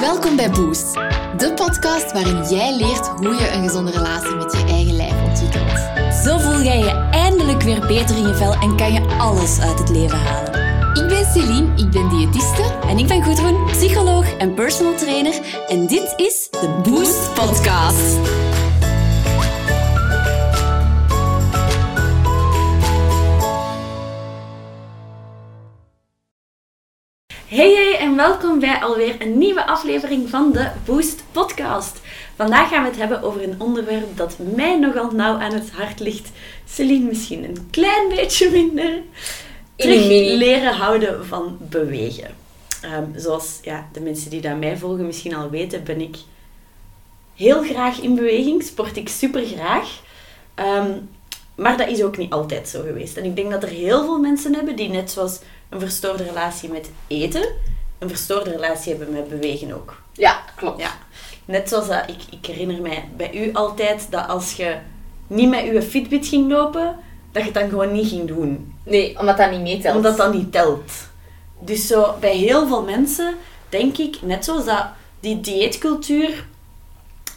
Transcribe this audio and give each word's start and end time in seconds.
Welkom 0.00 0.36
bij 0.36 0.50
Boost, 0.50 0.94
de 1.36 1.52
podcast 1.54 2.12
waarin 2.12 2.42
jij 2.44 2.76
leert 2.76 3.06
hoe 3.06 3.34
je 3.34 3.50
een 3.52 3.62
gezonde 3.62 3.90
relatie 3.90 4.34
met 4.34 4.52
je 4.52 4.64
eigen 4.66 4.96
lijf 4.96 5.22
ontwikkelt. 5.28 5.78
Zo 6.24 6.38
voel 6.38 6.62
jij 6.62 6.78
je 6.78 7.08
eindelijk 7.10 7.62
weer 7.62 7.86
beter 7.86 8.16
in 8.16 8.26
je 8.26 8.34
vel 8.34 8.54
en 8.54 8.76
kan 8.76 8.92
je 8.92 9.16
alles 9.18 9.60
uit 9.60 9.78
het 9.78 9.88
leven 9.88 10.18
halen. 10.18 10.60
Ik 10.94 11.08
ben 11.08 11.24
Celine, 11.24 11.68
ik 11.76 11.90
ben 11.90 12.08
diëtiste. 12.08 12.62
En 12.88 12.98
ik 12.98 13.06
ben 13.06 13.22
Gudrun, 13.22 13.64
psycholoog 13.64 14.36
en 14.36 14.54
personal 14.54 14.94
trainer. 14.94 15.64
En 15.68 15.86
dit 15.86 16.12
is 16.16 16.48
de 16.50 16.80
Boost 16.82 17.34
Podcast. 17.34 18.18
Welkom 28.20 28.58
bij 28.58 28.80
alweer 28.82 29.16
een 29.18 29.38
nieuwe 29.38 29.66
aflevering 29.66 30.28
van 30.28 30.52
de 30.52 30.70
Boost 30.84 31.24
Podcast. 31.32 32.00
Vandaag 32.36 32.68
gaan 32.68 32.82
we 32.82 32.88
het 32.88 32.98
hebben 32.98 33.22
over 33.22 33.42
een 33.42 33.60
onderwerp 33.60 34.16
dat 34.16 34.36
mij 34.38 34.78
nogal 34.78 35.10
nauw 35.10 35.38
aan 35.38 35.52
het 35.52 35.70
hart 35.70 36.00
ligt. 36.00 36.30
Celine 36.66 37.04
misschien 37.04 37.44
een 37.44 37.68
klein 37.70 38.08
beetje 38.08 38.50
minder. 38.50 39.02
Terug 39.76 40.06
leren 40.36 40.74
houden 40.74 41.26
van 41.26 41.56
bewegen. 41.60 42.34
Ehm, 42.82 43.04
zoals 43.16 43.58
ja, 43.62 43.88
de 43.92 44.00
mensen 44.00 44.30
die 44.30 44.40
daar 44.40 44.56
mij 44.56 44.76
volgen 44.76 45.06
misschien 45.06 45.34
al 45.34 45.50
weten, 45.50 45.84
ben 45.84 46.00
ik 46.00 46.16
heel 47.34 47.62
graag 47.62 48.00
in 48.00 48.14
beweging. 48.14 48.62
Sport 48.62 48.96
ik 48.96 49.08
super 49.08 49.46
graag. 49.46 50.00
Ehm, 50.54 50.90
maar 51.54 51.76
dat 51.76 51.88
is 51.88 52.02
ook 52.02 52.16
niet 52.16 52.32
altijd 52.32 52.68
zo 52.68 52.82
geweest. 52.82 53.16
En 53.16 53.24
ik 53.24 53.36
denk 53.36 53.50
dat 53.50 53.62
er 53.62 53.68
heel 53.68 54.04
veel 54.04 54.18
mensen 54.18 54.54
hebben 54.54 54.76
die 54.76 54.88
net 54.88 55.10
zoals 55.10 55.38
een 55.68 55.80
verstoorde 55.80 56.22
relatie 56.22 56.68
met 56.68 56.90
eten, 57.06 57.44
een 58.00 58.08
verstoorde 58.08 58.50
relatie 58.50 58.94
hebben 58.94 59.14
met 59.14 59.28
bewegen 59.28 59.72
ook. 59.72 60.02
Ja, 60.12 60.44
klopt. 60.56 60.80
Ja. 60.80 60.90
Net 61.44 61.68
zoals 61.68 61.88
dat, 61.88 62.08
ik, 62.08 62.38
ik 62.40 62.46
herinner 62.46 62.80
mij 62.80 63.08
bij 63.16 63.34
u 63.34 63.52
altijd 63.52 64.06
dat 64.10 64.28
als 64.28 64.52
je 64.52 64.76
niet 65.26 65.48
met 65.48 65.64
uw 65.64 65.80
Fitbit 65.80 66.26
ging 66.26 66.50
lopen, 66.50 66.96
dat 67.32 67.42
je 67.42 67.50
het 67.50 67.58
dan 67.60 67.68
gewoon 67.68 67.92
niet 67.92 68.08
ging 68.08 68.28
doen. 68.28 68.74
Nee, 68.82 69.18
omdat 69.18 69.36
dat 69.36 69.50
niet 69.50 69.60
meetelt. 69.60 69.96
Omdat 69.96 70.16
dat 70.16 70.32
niet 70.32 70.52
telt. 70.52 70.92
Dus 71.58 71.86
zo, 71.86 72.14
bij 72.20 72.36
heel 72.36 72.66
veel 72.66 72.82
mensen 72.82 73.34
denk 73.68 73.96
ik, 73.96 74.22
net 74.22 74.44
zoals 74.44 74.64
dat 74.64 74.86
die 75.20 75.40
dieetcultuur 75.40 76.46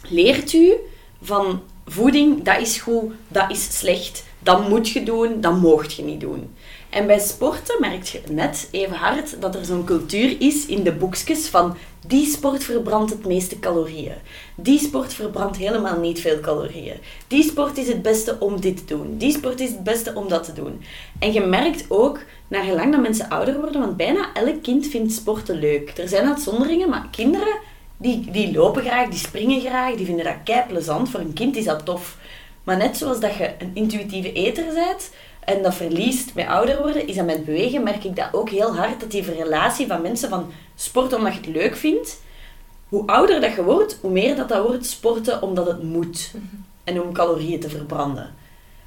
leert 0.08 0.52
u 0.52 0.74
van 1.22 1.62
voeding, 1.86 2.42
dat 2.42 2.60
is 2.60 2.78
goed, 2.78 3.12
dat 3.28 3.50
is 3.50 3.78
slecht, 3.78 4.24
dat 4.38 4.68
moet 4.68 4.88
je 4.88 5.02
doen, 5.02 5.40
dat 5.40 5.60
moogt 5.60 5.94
je 5.94 6.02
niet 6.02 6.20
doen. 6.20 6.54
En 6.94 7.06
bij 7.06 7.18
sporten 7.18 7.80
merk 7.80 8.04
je 8.04 8.20
net 8.30 8.68
even 8.70 8.96
hard 8.96 9.40
dat 9.40 9.54
er 9.54 9.64
zo'n 9.64 9.84
cultuur 9.84 10.40
is 10.40 10.66
in 10.66 10.82
de 10.82 10.92
boekjes 10.92 11.48
van 11.48 11.76
die 12.06 12.26
sport 12.26 12.64
verbrandt 12.64 13.10
het 13.10 13.26
meeste 13.26 13.58
calorieën. 13.58 14.14
Die 14.54 14.78
sport 14.78 15.14
verbrandt 15.14 15.56
helemaal 15.56 16.00
niet 16.00 16.20
veel 16.20 16.40
calorieën. 16.40 16.96
Die 17.28 17.42
sport 17.42 17.78
is 17.78 17.88
het 17.88 18.02
beste 18.02 18.36
om 18.40 18.60
dit 18.60 18.76
te 18.76 18.84
doen. 18.84 19.18
Die 19.18 19.32
sport 19.32 19.60
is 19.60 19.70
het 19.70 19.84
beste 19.84 20.14
om 20.14 20.28
dat 20.28 20.44
te 20.44 20.52
doen. 20.52 20.82
En 21.18 21.32
je 21.32 21.40
merkt 21.40 21.84
ook, 21.88 22.20
naar 22.48 22.64
gelang 22.64 22.92
dat 22.92 23.02
mensen 23.02 23.28
ouder 23.28 23.60
worden, 23.60 23.80
want 23.80 23.96
bijna 23.96 24.32
elk 24.34 24.62
kind 24.62 24.86
vindt 24.86 25.12
sporten 25.12 25.58
leuk. 25.58 25.98
Er 25.98 26.08
zijn 26.08 26.28
uitzonderingen, 26.28 26.88
maar 26.88 27.08
kinderen 27.10 27.56
die, 27.96 28.30
die 28.30 28.52
lopen 28.52 28.82
graag, 28.82 29.08
die 29.08 29.18
springen 29.18 29.60
graag, 29.60 29.94
die 29.94 30.06
vinden 30.06 30.24
dat 30.24 30.42
kei 30.44 30.62
plezant. 30.68 31.10
Voor 31.10 31.20
een 31.20 31.32
kind 31.32 31.56
is 31.56 31.64
dat 31.64 31.84
tof. 31.84 32.16
Maar 32.64 32.76
net 32.76 32.96
zoals 32.96 33.20
dat 33.20 33.34
je 33.34 33.50
een 33.58 33.70
intuïtieve 33.74 34.32
eter 34.32 34.64
bent 34.74 35.10
en 35.44 35.62
dat 35.62 35.74
verliest 35.74 36.34
met 36.34 36.46
ouder 36.46 36.82
worden, 36.82 37.06
is 37.06 37.16
dat 37.16 37.26
met 37.26 37.44
bewegen, 37.44 37.82
merk 37.82 38.04
ik 38.04 38.16
dat 38.16 38.28
ook 38.32 38.50
heel 38.50 38.76
hard, 38.76 39.00
dat 39.00 39.10
die 39.10 39.22
relatie 39.22 39.86
van 39.86 40.02
mensen 40.02 40.28
van 40.28 40.52
sporten 40.74 41.18
omdat 41.18 41.32
je 41.32 41.40
het 41.40 41.48
leuk 41.48 41.76
vindt, 41.76 42.20
hoe 42.88 43.06
ouder 43.06 43.40
dat 43.40 43.54
je 43.54 43.64
wordt, 43.64 43.98
hoe 44.00 44.10
meer 44.10 44.36
dat 44.36 44.48
dat 44.48 44.66
wordt 44.66 44.86
sporten 44.86 45.42
omdat 45.42 45.66
het 45.66 45.82
moet. 45.82 46.34
En 46.84 47.02
om 47.02 47.12
calorieën 47.12 47.60
te 47.60 47.68
verbranden. 47.68 48.34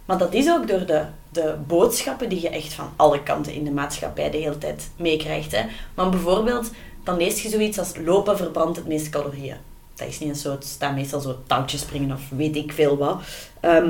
Maar 0.05 0.17
dat 0.17 0.33
is 0.33 0.49
ook 0.49 0.67
door 0.67 0.85
de, 0.85 1.05
de 1.31 1.55
boodschappen 1.67 2.29
die 2.29 2.41
je 2.41 2.49
echt 2.49 2.73
van 2.73 2.89
alle 2.95 3.23
kanten 3.23 3.53
in 3.53 3.63
de 3.63 3.71
maatschappij 3.71 4.29
de 4.29 4.37
hele 4.37 4.57
tijd 4.57 4.89
meekrijgt. 4.95 5.51
hè. 5.51 5.65
Maar 5.95 6.09
bijvoorbeeld, 6.09 6.71
dan 7.03 7.17
lees 7.17 7.41
je 7.41 7.49
zoiets 7.49 7.79
als 7.79 7.93
lopen 8.05 8.37
verbrandt 8.37 8.77
het 8.77 8.87
meeste 8.87 9.09
calorieën. 9.09 9.55
Dat 9.95 10.07
is 10.07 10.19
niet 10.19 10.29
eens 10.29 10.41
zo, 10.41 10.51
het 10.51 10.65
staat 10.65 10.95
meestal 10.95 11.19
zo 11.19 11.37
touwtjes 11.47 11.81
springen 11.81 12.15
of 12.15 12.21
weet 12.29 12.55
ik 12.55 12.71
veel 12.71 12.97
wat. 12.97 13.21
Ehm, 13.59 13.87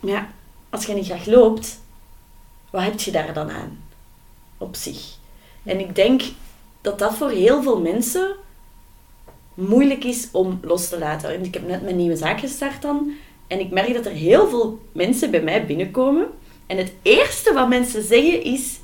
maar 0.00 0.12
ja, 0.12 0.28
als 0.70 0.86
je 0.86 0.94
niet 0.94 1.06
graag 1.06 1.26
loopt, 1.26 1.80
wat 2.74 2.82
heb 2.82 3.00
je 3.00 3.10
daar 3.10 3.32
dan 3.32 3.50
aan? 3.50 3.78
Op 4.58 4.76
zich. 4.76 5.16
En 5.62 5.80
ik 5.80 5.94
denk 5.94 6.22
dat 6.80 6.98
dat 6.98 7.14
voor 7.14 7.30
heel 7.30 7.62
veel 7.62 7.80
mensen 7.80 8.34
moeilijk 9.54 10.04
is 10.04 10.28
om 10.32 10.58
los 10.62 10.88
te 10.88 10.98
laten. 10.98 11.34
En 11.34 11.44
ik 11.44 11.54
heb 11.54 11.66
net 11.66 11.82
mijn 11.82 11.96
nieuwe 11.96 12.16
zaak 12.16 12.40
gestart 12.40 12.82
dan. 12.82 13.12
En 13.46 13.60
ik 13.60 13.70
merk 13.70 13.94
dat 13.94 14.06
er 14.06 14.12
heel 14.12 14.48
veel 14.48 14.80
mensen 14.92 15.30
bij 15.30 15.42
mij 15.42 15.66
binnenkomen. 15.66 16.26
En 16.66 16.76
het 16.76 16.92
eerste 17.02 17.52
wat 17.52 17.68
mensen 17.68 18.02
zeggen 18.02 18.42
is... 18.42 18.78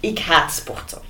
Ik 0.00 0.18
haat 0.18 0.52
sporten. 0.52 1.02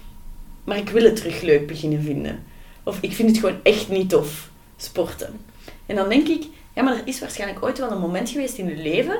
Maar 0.64 0.76
ik 0.76 0.88
wil 0.88 1.04
het 1.04 1.16
terug 1.16 1.40
leuk 1.40 1.66
beginnen 1.66 2.02
vinden. 2.02 2.44
Of 2.82 2.98
ik 3.00 3.12
vind 3.12 3.28
het 3.28 3.38
gewoon 3.38 3.60
echt 3.62 3.88
niet 3.88 4.08
tof, 4.08 4.50
sporten. 4.76 5.40
En 5.86 5.96
dan 5.96 6.08
denk 6.08 6.28
ik... 6.28 6.44
Ja, 6.72 6.82
maar 6.82 6.96
er 6.96 7.06
is 7.06 7.20
waarschijnlijk 7.20 7.64
ooit 7.64 7.78
wel 7.78 7.90
een 7.90 8.00
moment 8.00 8.30
geweest 8.30 8.58
in 8.58 8.68
je 8.68 8.76
leven... 8.76 9.18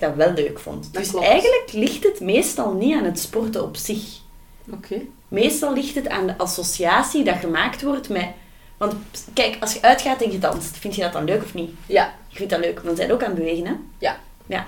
dat 0.00 0.10
ik 0.10 0.16
dat 0.16 0.26
wel 0.26 0.44
leuk 0.44 0.58
vond. 0.58 0.82
Dat 0.82 1.02
dus 1.02 1.10
klopt. 1.10 1.26
eigenlijk 1.26 1.72
ligt 1.72 2.04
het 2.04 2.20
meestal 2.20 2.72
niet 2.72 2.96
aan 2.96 3.04
het 3.04 3.18
sporten 3.18 3.62
op 3.62 3.76
zich. 3.76 4.20
Oké. 4.70 5.00
Meestal 5.28 5.72
ligt 5.74 5.94
het 5.94 6.08
aan 6.08 6.26
de 6.26 6.38
associatie 6.38 7.24
dat 7.24 7.36
gemaakt 7.36 7.82
wordt 7.82 8.08
met... 8.08 8.26
Want 8.76 8.94
kijk, 9.32 9.56
als 9.60 9.72
je 9.72 9.82
uitgaat 9.82 10.22
en 10.22 10.32
je 10.32 10.38
danst, 10.38 10.76
vind 10.76 10.94
je 10.94 11.00
dat 11.02 11.12
dan 11.12 11.24
leuk 11.24 11.42
of 11.42 11.54
niet? 11.54 11.70
Ja. 11.86 12.14
Je 12.28 12.36
vindt 12.36 12.52
dat 12.52 12.60
leuk, 12.60 12.80
want 12.80 12.96
zij 12.96 13.12
ook 13.12 13.22
aan 13.22 13.30
het 13.30 13.38
bewegen, 13.38 13.66
hè? 13.66 13.74
Ja. 13.98 14.18
Ja. 14.46 14.66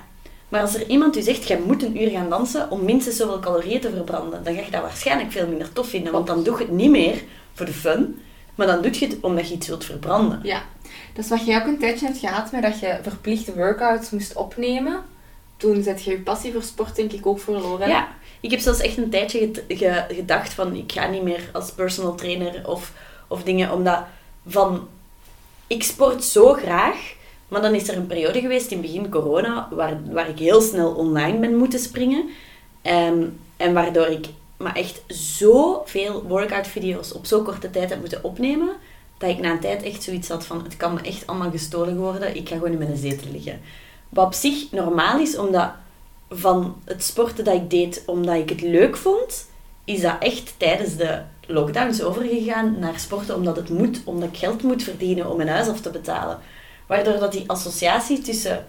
Maar 0.49 0.61
als 0.61 0.75
er 0.75 0.89
iemand 0.89 1.17
u 1.17 1.23
zegt, 1.23 1.49
jij 1.49 1.61
moet 1.67 1.83
een 1.83 2.03
uur 2.03 2.11
gaan 2.11 2.29
dansen 2.29 2.71
om 2.71 2.85
minstens 2.85 3.17
zoveel 3.17 3.41
calorieën 3.41 3.81
te 3.81 3.91
verbranden, 3.91 4.45
dan 4.45 4.55
ga 4.55 4.61
je 4.61 4.71
dat 4.71 4.83
waarschijnlijk 4.83 5.33
veel 5.33 5.47
minder 5.47 5.73
tof 5.73 5.89
vinden. 5.89 6.13
Want 6.13 6.27
dan 6.27 6.43
doe 6.43 6.59
je 6.59 6.65
het 6.65 6.73
niet 6.73 6.91
meer 6.91 7.23
voor 7.55 7.67
de 7.67 7.73
fun, 7.73 8.23
maar 8.55 8.67
dan 8.67 8.83
doe 8.83 8.99
je 8.99 9.07
het 9.07 9.17
omdat 9.21 9.49
je 9.49 9.55
iets 9.55 9.67
wilt 9.67 9.85
verbranden. 9.85 10.41
Ja. 10.43 10.63
Dus 11.13 11.29
wat 11.29 11.47
jij 11.47 11.61
ook 11.61 11.67
een 11.67 11.79
tijdje 11.79 12.07
hebt 12.07 12.19
gehad 12.19 12.53
met 12.53 12.63
dat 12.63 12.81
je 12.81 12.99
verplichte 13.03 13.55
workouts 13.55 14.11
moest 14.11 14.37
opnemen, 14.37 15.03
toen 15.57 15.83
zet 15.83 16.05
je 16.05 16.11
je 16.11 16.21
passie 16.21 16.53
voor 16.53 16.63
sport 16.63 16.97
denk 16.97 17.13
ik 17.13 17.27
ook 17.27 17.41
verloren. 17.41 17.89
Ja, 17.89 18.09
ik 18.41 18.51
heb 18.51 18.61
zelfs 18.61 18.81
echt 18.81 18.97
een 18.97 19.11
tijdje 19.11 19.39
ged- 19.39 19.65
ge- 19.69 20.05
gedacht 20.15 20.53
van 20.55 20.75
ik 20.75 20.93
ga 20.93 21.07
niet 21.07 21.23
meer 21.23 21.49
als 21.53 21.71
personal 21.73 22.15
trainer 22.15 22.69
of, 22.69 22.93
of 23.29 23.43
dingen, 23.43 23.73
omdat 23.73 24.01
van 24.47 24.89
ik 25.67 25.83
sport 25.83 26.25
zo 26.25 26.53
graag, 26.53 27.15
maar 27.49 27.63
dan 27.63 27.75
is 27.75 27.89
er 27.89 27.97
een 27.97 28.07
periode 28.07 28.41
geweest 28.41 28.71
in 28.71 28.81
begin 28.81 29.11
corona 29.11 29.69
waar, 29.71 30.01
waar 30.13 30.29
ik 30.29 30.39
heel 30.39 30.61
snel 30.61 30.91
online 30.93 31.39
ben 31.39 31.57
moeten 31.57 31.79
springen 31.79 32.29
Ehm, 32.83 33.23
en 33.57 33.73
waardoor 33.75 34.07
ik 34.07 34.27
maar 34.57 34.75
echt 34.75 35.03
zoveel 35.09 36.23
workout 36.23 36.67
video's 36.67 37.13
op 37.13 37.27
zo 37.27 37.43
korte 37.43 37.71
tijd 37.71 37.91
heb 37.91 38.01
moeten 38.01 38.25
opnemen, 38.25 38.71
dat 39.19 39.31
ik 39.31 39.39
na 39.39 39.51
een 39.51 39.61
tijd 39.61 39.83
echt 39.83 40.03
zoiets 40.03 40.29
had 40.29 40.47
van 40.47 40.65
het 40.65 40.77
kan 40.77 40.95
me 40.95 41.01
echt 41.01 41.27
allemaal 41.27 41.51
gestolen 41.51 41.97
worden, 41.97 42.37
ik 42.37 42.49
ga 42.49 42.55
gewoon 42.57 42.73
in 42.73 42.79
mijn 42.79 42.97
zetel 42.97 43.31
liggen. 43.33 43.61
Wat 44.15 44.27
op 44.27 44.35
zich 44.35 44.71
normaal 44.71 45.21
is, 45.21 45.39
omdat 45.39 45.71
van 46.31 46.77
het 46.85 47.03
sporten 47.03 47.45
dat 47.45 47.55
ik 47.55 47.71
deed 47.71 48.03
omdat 48.07 48.35
ik 48.35 48.49
het 48.49 48.61
leuk 48.61 48.97
vond, 48.97 49.49
is 49.85 50.01
dat 50.01 50.17
echt 50.19 50.55
tijdens 50.57 50.97
de 50.97 51.21
lockdowns 51.47 52.03
overgegaan 52.03 52.79
naar 52.79 52.99
sporten 52.99 53.35
omdat 53.35 53.57
het 53.57 53.69
moet, 53.69 54.01
omdat 54.05 54.29
ik 54.29 54.37
geld 54.37 54.63
moet 54.63 54.83
verdienen 54.83 55.31
om 55.31 55.37
mijn 55.37 55.49
huis 55.49 55.69
af 55.69 55.81
te 55.81 55.91
betalen. 55.91 56.39
Waardoor 56.87 57.19
dat 57.19 57.33
die 57.33 57.45
associatie 57.47 58.21
tussen 58.21 58.65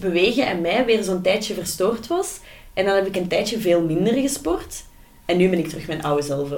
bewegen 0.00 0.46
en 0.46 0.60
mij 0.60 0.84
weer 0.84 1.02
zo'n 1.02 1.22
tijdje 1.22 1.54
verstoord 1.54 2.06
was. 2.06 2.40
En 2.74 2.84
dan 2.84 2.94
heb 2.94 3.06
ik 3.06 3.16
een 3.16 3.28
tijdje 3.28 3.60
veel 3.60 3.82
minder 3.82 4.14
gesport. 4.14 4.84
En 5.24 5.36
nu 5.36 5.48
ben 5.48 5.58
ik 5.58 5.68
terug 5.68 5.86
mijn 5.86 6.02
oude 6.02 6.22
zelf. 6.22 6.50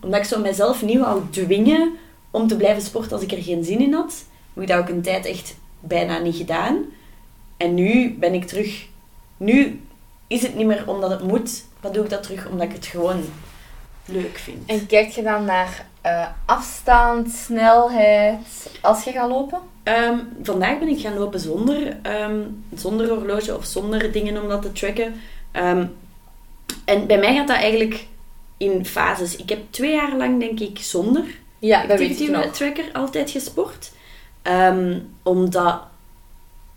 Omdat 0.00 0.20
ik 0.20 0.26
zo 0.26 0.40
mezelf 0.40 0.82
nieuw 0.82 1.00
wou 1.00 1.22
dwingen 1.30 1.92
om 2.30 2.48
te 2.48 2.56
blijven 2.56 2.82
sporten 2.82 3.12
als 3.12 3.22
ik 3.22 3.32
er 3.32 3.42
geen 3.42 3.64
zin 3.64 3.80
in 3.80 3.92
had, 3.92 4.24
heb 4.54 4.62
ik 4.62 4.68
dat 4.68 4.78
ook 4.78 4.88
een 4.88 5.02
tijd 5.02 5.26
echt 5.26 5.56
bijna 5.80 6.18
niet 6.18 6.36
gedaan. 6.36 6.84
En 7.56 7.74
nu 7.74 8.16
ben 8.18 8.34
ik 8.34 8.44
terug... 8.44 8.86
Nu 9.36 9.80
is 10.26 10.42
het 10.42 10.54
niet 10.54 10.66
meer 10.66 10.88
omdat 10.88 11.10
het 11.10 11.22
moet, 11.22 11.64
maar 11.80 11.92
doe 11.92 12.04
ik 12.04 12.10
dat 12.10 12.22
terug 12.22 12.48
omdat 12.48 12.66
ik 12.66 12.72
het 12.72 12.86
gewoon 12.86 13.24
leuk 14.04 14.38
vind. 14.38 14.70
En 14.70 14.86
kijk 14.86 15.08
je 15.08 15.22
dan 15.22 15.44
naar 15.44 15.86
eh, 16.00 16.26
afstand, 16.44 17.32
snelheid, 17.32 18.70
als 18.80 19.04
je 19.04 19.12
gaat 19.12 19.28
lopen? 19.28 19.58
Ehm, 19.82 20.18
vandaag 20.42 20.78
ben 20.78 20.88
ik 20.88 21.00
gaan 21.00 21.18
lopen 21.18 21.40
zonder, 21.40 21.96
ehm, 22.02 22.40
zonder 22.74 23.08
horloge 23.08 23.56
of 23.56 23.64
zonder 23.64 24.12
dingen 24.12 24.42
om 24.42 24.48
dat 24.48 24.62
te 24.62 24.72
tracken. 24.72 25.14
Ehm, 25.52 25.86
en 26.84 27.06
bij 27.06 27.18
mij 27.18 27.34
gaat 27.34 27.48
dat 27.48 27.56
eigenlijk 27.56 28.06
in 28.56 28.86
fases. 28.86 29.36
Ik 29.36 29.48
heb 29.48 29.60
twee 29.70 29.92
jaar 29.92 30.16
lang, 30.16 30.40
denk 30.40 30.60
ik, 30.60 30.78
zonder 30.78 31.24
Ja, 31.58 31.86
dat 31.86 31.98
weet 31.98 32.20
ik 32.20 32.34
activity 32.34 32.50
tracker 32.50 32.92
altijd 32.92 33.30
gesport. 33.30 33.92
Omdat 35.22 35.80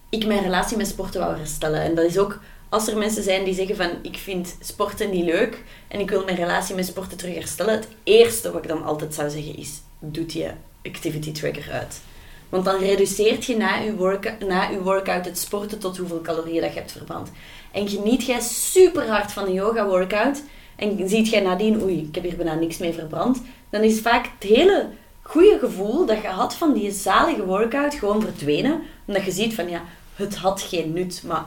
ik 0.09 0.25
mijn 0.25 0.43
relatie 0.43 0.77
met 0.77 0.87
sporten 0.87 1.19
wou 1.19 1.37
herstellen. 1.37 1.81
En 1.81 1.95
dat 1.95 2.05
is 2.05 2.17
ook 2.17 2.39
als 2.69 2.87
er 2.87 2.97
mensen 2.97 3.23
zijn 3.23 3.43
die 3.43 3.53
zeggen 3.53 3.75
van 3.75 3.89
ik 4.01 4.17
vind 4.17 4.55
sporten 4.59 5.09
niet 5.09 5.25
leuk 5.25 5.63
en 5.87 5.99
ik 5.99 6.09
wil 6.09 6.23
mijn 6.23 6.37
relatie 6.37 6.75
met 6.75 6.85
sporten 6.85 7.17
terug 7.17 7.35
herstellen, 7.35 7.73
het 7.73 7.87
eerste 8.03 8.51
wat 8.51 8.63
ik 8.63 8.69
dan 8.69 8.83
altijd 8.83 9.13
zou 9.13 9.29
zeggen 9.29 9.57
is, 9.57 9.81
doet 9.99 10.33
je 10.33 10.51
activity 10.83 11.31
tracker 11.31 11.71
uit. 11.71 12.01
Want 12.49 12.65
dan 12.65 12.79
reduceert 12.79 13.45
je 13.45 13.57
na 13.57 13.75
je, 13.75 14.19
na 14.47 14.69
je 14.69 14.81
workout 14.81 15.25
het 15.25 15.37
sporten 15.37 15.79
tot 15.79 15.97
hoeveel 15.97 16.21
calorieën 16.21 16.61
dat 16.61 16.73
je 16.73 16.79
hebt 16.79 16.91
verbrand. 16.91 17.31
En 17.71 17.87
geniet 17.87 18.25
jij 18.25 18.39
super 18.39 19.07
hard 19.07 19.31
van 19.31 19.45
een 19.45 19.53
yoga 19.53 19.85
workout 19.87 20.41
en 20.75 21.09
ziet 21.09 21.29
jij 21.29 21.41
nadien, 21.41 21.81
oei, 21.81 21.99
ik 22.07 22.15
heb 22.15 22.23
hier 22.23 22.35
bijna 22.35 22.53
niks 22.53 22.77
mee 22.77 22.93
verbrand, 22.93 23.41
dan 23.69 23.81
is 23.81 23.99
vaak 23.99 24.29
het 24.39 24.49
hele 24.49 24.89
goede 25.29 25.59
gevoel 25.59 26.05
dat 26.05 26.21
je 26.21 26.27
had 26.27 26.53
van 26.53 26.73
die 26.73 26.91
zalige 26.91 27.45
workout 27.45 27.93
gewoon 27.93 28.21
verdwenen. 28.21 28.81
Omdat 29.05 29.23
je 29.23 29.31
ziet 29.31 29.53
van 29.53 29.69
ja, 29.69 29.81
het 30.15 30.35
had 30.35 30.61
geen 30.61 30.93
nut, 30.93 31.23
maar 31.27 31.45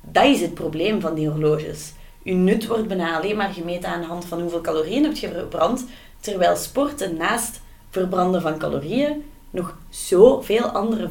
dat 0.00 0.24
is 0.24 0.40
het 0.40 0.54
probleem 0.54 1.00
van 1.00 1.14
die 1.14 1.28
horloges. 1.28 1.92
Je 2.22 2.32
nut 2.32 2.66
wordt 2.66 2.88
bijna 2.88 3.16
alleen 3.16 3.36
maar 3.36 3.52
gemeten 3.52 3.88
aan 3.88 4.00
de 4.00 4.06
hand 4.06 4.24
van 4.24 4.40
hoeveel 4.40 4.60
calorieën 4.60 5.04
heb 5.04 5.16
je 5.16 5.32
verbrand, 5.32 5.84
terwijl 6.20 6.56
sporten 6.56 7.16
naast 7.16 7.60
verbranden 7.90 8.42
van 8.42 8.58
calorieën 8.58 9.24
nog 9.50 9.76
zoveel 9.88 10.64
andere 10.64 11.08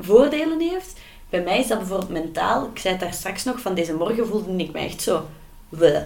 voordelen 0.00 0.60
heeft. 0.60 1.00
Bij 1.30 1.42
mij 1.42 1.58
is 1.58 1.66
dat 1.66 1.78
bijvoorbeeld 1.78 2.10
mentaal. 2.10 2.68
Ik 2.72 2.78
zei 2.78 2.94
het 2.94 3.02
daar 3.02 3.12
straks 3.12 3.44
nog, 3.44 3.60
van 3.60 3.74
deze 3.74 3.94
morgen 3.94 4.26
voelde 4.26 4.56
ik 4.56 4.72
me 4.72 4.78
echt 4.78 5.02
zo... 5.02 5.26
"Bleh." 5.68 6.02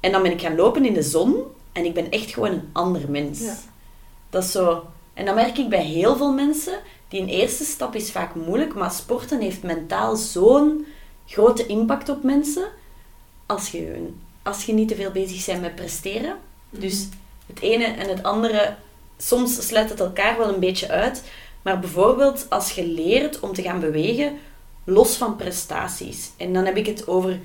En 0.00 0.12
dan 0.12 0.22
ben 0.22 0.32
ik 0.32 0.40
gaan 0.40 0.56
lopen 0.56 0.84
in 0.84 0.94
de 0.94 1.02
zon 1.02 1.36
en 1.72 1.84
ik 1.84 1.94
ben 1.94 2.10
echt 2.10 2.32
gewoon 2.32 2.50
een 2.50 2.68
ander 2.72 3.10
mens. 3.10 3.40
Ja. 3.40 3.54
Dat 4.34 4.42
is 4.42 4.52
zo... 4.52 4.86
En 5.12 5.24
dan 5.24 5.34
merk 5.34 5.58
ik 5.58 5.68
bij 5.68 5.84
heel 5.84 6.16
veel 6.16 6.32
mensen, 6.32 6.78
die 7.08 7.20
een 7.20 7.28
eerste 7.28 7.64
stap 7.64 7.94
is 7.94 8.12
vaak 8.12 8.34
moeilijk, 8.34 8.74
maar 8.74 8.90
sporten 8.90 9.40
heeft 9.40 9.62
mentaal 9.62 10.16
zo'n 10.16 10.86
grote 11.26 11.66
impact 11.66 12.08
op 12.08 12.22
mensen. 12.22 12.64
Als 13.46 13.70
je, 13.70 14.08
als 14.42 14.64
je 14.64 14.72
niet 14.72 14.88
te 14.88 14.94
veel 14.94 15.10
bezig 15.10 15.46
bent 15.46 15.60
met 15.60 15.74
presteren. 15.74 16.36
Dus 16.70 17.08
het 17.46 17.60
ene 17.60 17.84
en 17.84 18.08
het 18.08 18.22
andere, 18.22 18.76
soms 19.16 19.66
sluit 19.66 19.90
het 19.90 20.00
elkaar 20.00 20.38
wel 20.38 20.54
een 20.54 20.60
beetje 20.60 20.88
uit. 20.88 21.22
Maar 21.62 21.78
bijvoorbeeld 21.78 22.46
als 22.50 22.70
je 22.70 22.86
leert 22.86 23.40
om 23.40 23.52
te 23.52 23.62
gaan 23.62 23.80
bewegen, 23.80 24.38
los 24.84 25.16
van 25.16 25.36
prestaties. 25.36 26.30
En 26.36 26.52
dan 26.52 26.64
heb 26.64 26.76
ik 26.76 26.86
het 26.86 27.08
over 27.08 27.40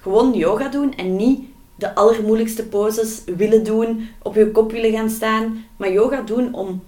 gewoon 0.00 0.32
yoga 0.34 0.68
doen 0.68 0.94
en 0.94 1.16
niet 1.16 1.48
de 1.76 1.94
allermoeilijkste 1.94 2.66
poses 2.66 3.22
willen 3.36 3.64
doen, 3.64 4.08
op 4.22 4.34
je 4.34 4.50
kop 4.50 4.72
willen 4.72 4.92
gaan 4.92 5.10
staan. 5.10 5.64
Maar 5.76 5.92
yoga 5.92 6.20
doen 6.22 6.54
om 6.54 6.82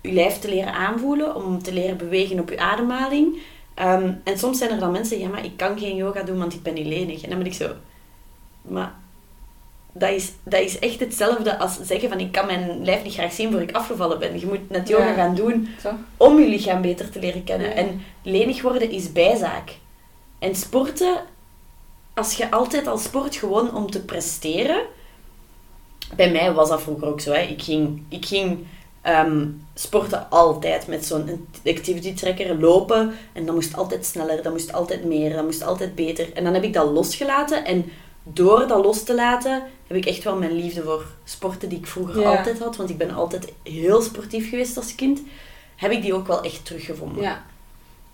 je 0.00 0.12
lijf 0.12 0.38
te 0.38 0.48
leren 0.48 0.72
aanvoelen, 0.74 1.36
om 1.36 1.62
te 1.62 1.72
leren 1.72 1.96
bewegen 1.96 2.40
op 2.40 2.50
je 2.50 2.58
ademhaling. 2.58 3.38
Ehm, 3.74 4.12
en 4.24 4.38
soms 4.38 4.58
zijn 4.58 4.70
er 4.70 4.78
dan 4.78 4.92
mensen, 4.92 5.18
ja, 5.18 5.28
maar 5.28 5.44
ik 5.44 5.56
kan 5.56 5.78
geen 5.78 5.96
yoga 5.96 6.22
doen, 6.22 6.38
want 6.38 6.54
ik 6.54 6.62
ben 6.62 6.74
niet 6.74 6.86
lenig. 6.86 7.22
En 7.22 7.28
dan 7.28 7.38
ben 7.38 7.46
ik 7.46 7.54
zo, 7.54 7.70
maar 8.62 8.94
dat 9.92 10.10
is, 10.10 10.32
dat 10.42 10.60
is 10.60 10.78
echt 10.78 11.00
hetzelfde 11.00 11.58
als 11.58 11.78
zeggen 11.82 12.08
van 12.08 12.20
ik 12.20 12.32
kan 12.32 12.46
mijn 12.46 12.84
lijf 12.84 13.02
niet 13.02 13.12
graag 13.14 13.32
zien 13.32 13.52
voor 13.52 13.60
ik 13.60 13.72
afgevallen 13.72 14.18
ben. 14.18 14.40
Je 14.40 14.46
moet 14.46 14.70
net 14.70 14.88
yoga 14.88 15.06
Ja. 15.08 15.14
gaan 15.14 15.34
doen 15.34 15.68
Zo. 15.80 15.90
om 16.16 16.38
je 16.38 16.48
lichaam 16.48 16.82
beter 16.82 17.10
te 17.10 17.18
leren 17.20 17.44
kennen. 17.44 17.68
Ja. 17.68 17.74
En 17.74 18.02
lenig 18.22 18.62
worden 18.62 18.90
is 18.90 19.12
bijzaak. 19.12 19.70
En 20.38 20.54
sporten, 20.54 21.16
als 22.14 22.34
je 22.34 22.50
altijd 22.50 22.86
al 22.86 22.98
sport 22.98 23.36
gewoon 23.36 23.74
om 23.74 23.90
te 23.90 24.04
presteren. 24.04 24.82
Bij 26.16 26.30
mij 26.30 26.52
was 26.52 26.68
dat 26.68 26.82
vroeger 26.82 27.06
ook 27.08 27.20
zo. 27.20 27.32
Hè. 27.32 27.40
Ik 27.40 27.62
ging, 27.62 28.02
ik 28.08 28.26
ging 28.26 28.66
ehm, 29.02 29.46
sporten 29.74 30.30
altijd 30.30 30.86
met 30.86 31.06
zo'n 31.06 31.46
activity 31.66 32.14
tracker, 32.14 32.60
lopen. 32.60 33.14
En 33.32 33.46
dat 33.46 33.54
moest 33.54 33.76
altijd 33.76 34.06
sneller, 34.06 34.42
dat 34.42 34.52
moest 34.52 34.72
altijd 34.72 35.04
meer, 35.04 35.32
dat 35.32 35.44
moest 35.44 35.62
altijd 35.62 35.94
beter. 35.94 36.32
En 36.32 36.44
dan 36.44 36.54
heb 36.54 36.62
ik 36.62 36.72
dat 36.72 36.90
losgelaten. 36.90 37.64
En 37.64 37.84
door 38.22 38.66
dat 38.68 38.84
los 38.84 39.02
te 39.02 39.14
laten, 39.14 39.62
heb 39.86 39.96
ik 39.96 40.06
echt 40.06 40.24
wel 40.24 40.36
mijn 40.36 40.52
liefde 40.52 40.82
voor 40.82 41.04
sporten 41.24 41.68
die 41.68 41.78
ik 41.78 41.86
vroeger 41.86 42.20
Ja. 42.20 42.36
altijd 42.36 42.58
had. 42.58 42.76
Want 42.76 42.90
ik 42.90 42.98
ben 42.98 43.14
altijd 43.14 43.52
heel 43.62 44.02
sportief 44.02 44.48
geweest 44.48 44.76
als 44.76 44.94
kind. 44.94 45.20
Heb 45.76 45.90
ik 45.90 46.02
die 46.02 46.14
ook 46.14 46.26
wel 46.26 46.42
echt 46.42 46.64
teruggevonden. 46.64 47.22
Ja. 47.22 47.44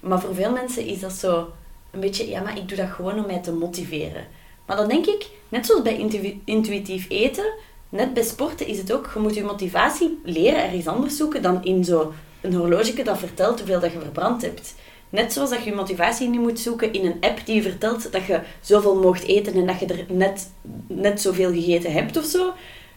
Maar 0.00 0.20
voor 0.20 0.34
veel 0.34 0.50
mensen 0.52 0.86
is 0.86 1.00
dat 1.00 1.12
zo 1.12 1.48
een 1.90 2.00
beetje, 2.00 2.28
ja, 2.28 2.40
maar 2.42 2.56
ik 2.56 2.68
doe 2.68 2.76
dat 2.76 2.88
gewoon 2.88 3.18
om 3.18 3.26
mij 3.26 3.38
te 3.38 3.52
motiveren. 3.52 4.26
Maar 4.66 4.76
dan 4.76 4.88
denk 4.88 5.06
ik, 5.06 5.28
net 5.48 5.66
zoals 5.66 5.82
bij 5.82 5.98
intu- 5.98 6.40
intuïtief 6.44 7.06
eten, 7.08 7.52
net 7.88 8.14
bij 8.14 8.22
sporten 8.22 8.66
is 8.66 8.78
het 8.78 8.92
ook, 8.92 9.10
je 9.14 9.20
moet 9.20 9.34
je 9.34 9.44
motivatie 9.44 10.20
leren 10.24 10.64
ergens 10.64 10.86
anders 10.86 11.16
zoeken 11.16 11.42
dan 11.42 11.64
in 11.64 11.84
zo 11.84 12.12
een 12.40 12.54
horloge 12.54 13.02
dat 13.02 13.18
vertelt 13.18 13.58
hoeveel 13.58 13.80
dat 13.80 13.92
je 13.92 14.00
verbrand 14.00 14.42
hebt. 14.42 14.74
Net 15.08 15.32
zoals 15.32 15.50
dat 15.50 15.64
je 15.64 15.70
je 15.70 15.76
motivatie 15.76 16.28
niet 16.28 16.40
moet 16.40 16.60
zoeken 16.60 16.92
in 16.92 17.06
een 17.06 17.16
app 17.20 17.46
die 17.46 17.54
je 17.54 17.62
vertelt 17.62 18.12
dat 18.12 18.24
je 18.24 18.40
zoveel 18.60 19.00
mocht 19.00 19.22
eten 19.22 19.54
en 19.54 19.66
dat 19.66 19.80
je 19.80 19.86
er 19.86 20.04
net, 20.08 20.50
net 20.86 21.20
zoveel 21.20 21.52
gegeten 21.52 21.92
hebt 21.92 22.16
of 22.16 22.24
zo, 22.24 22.52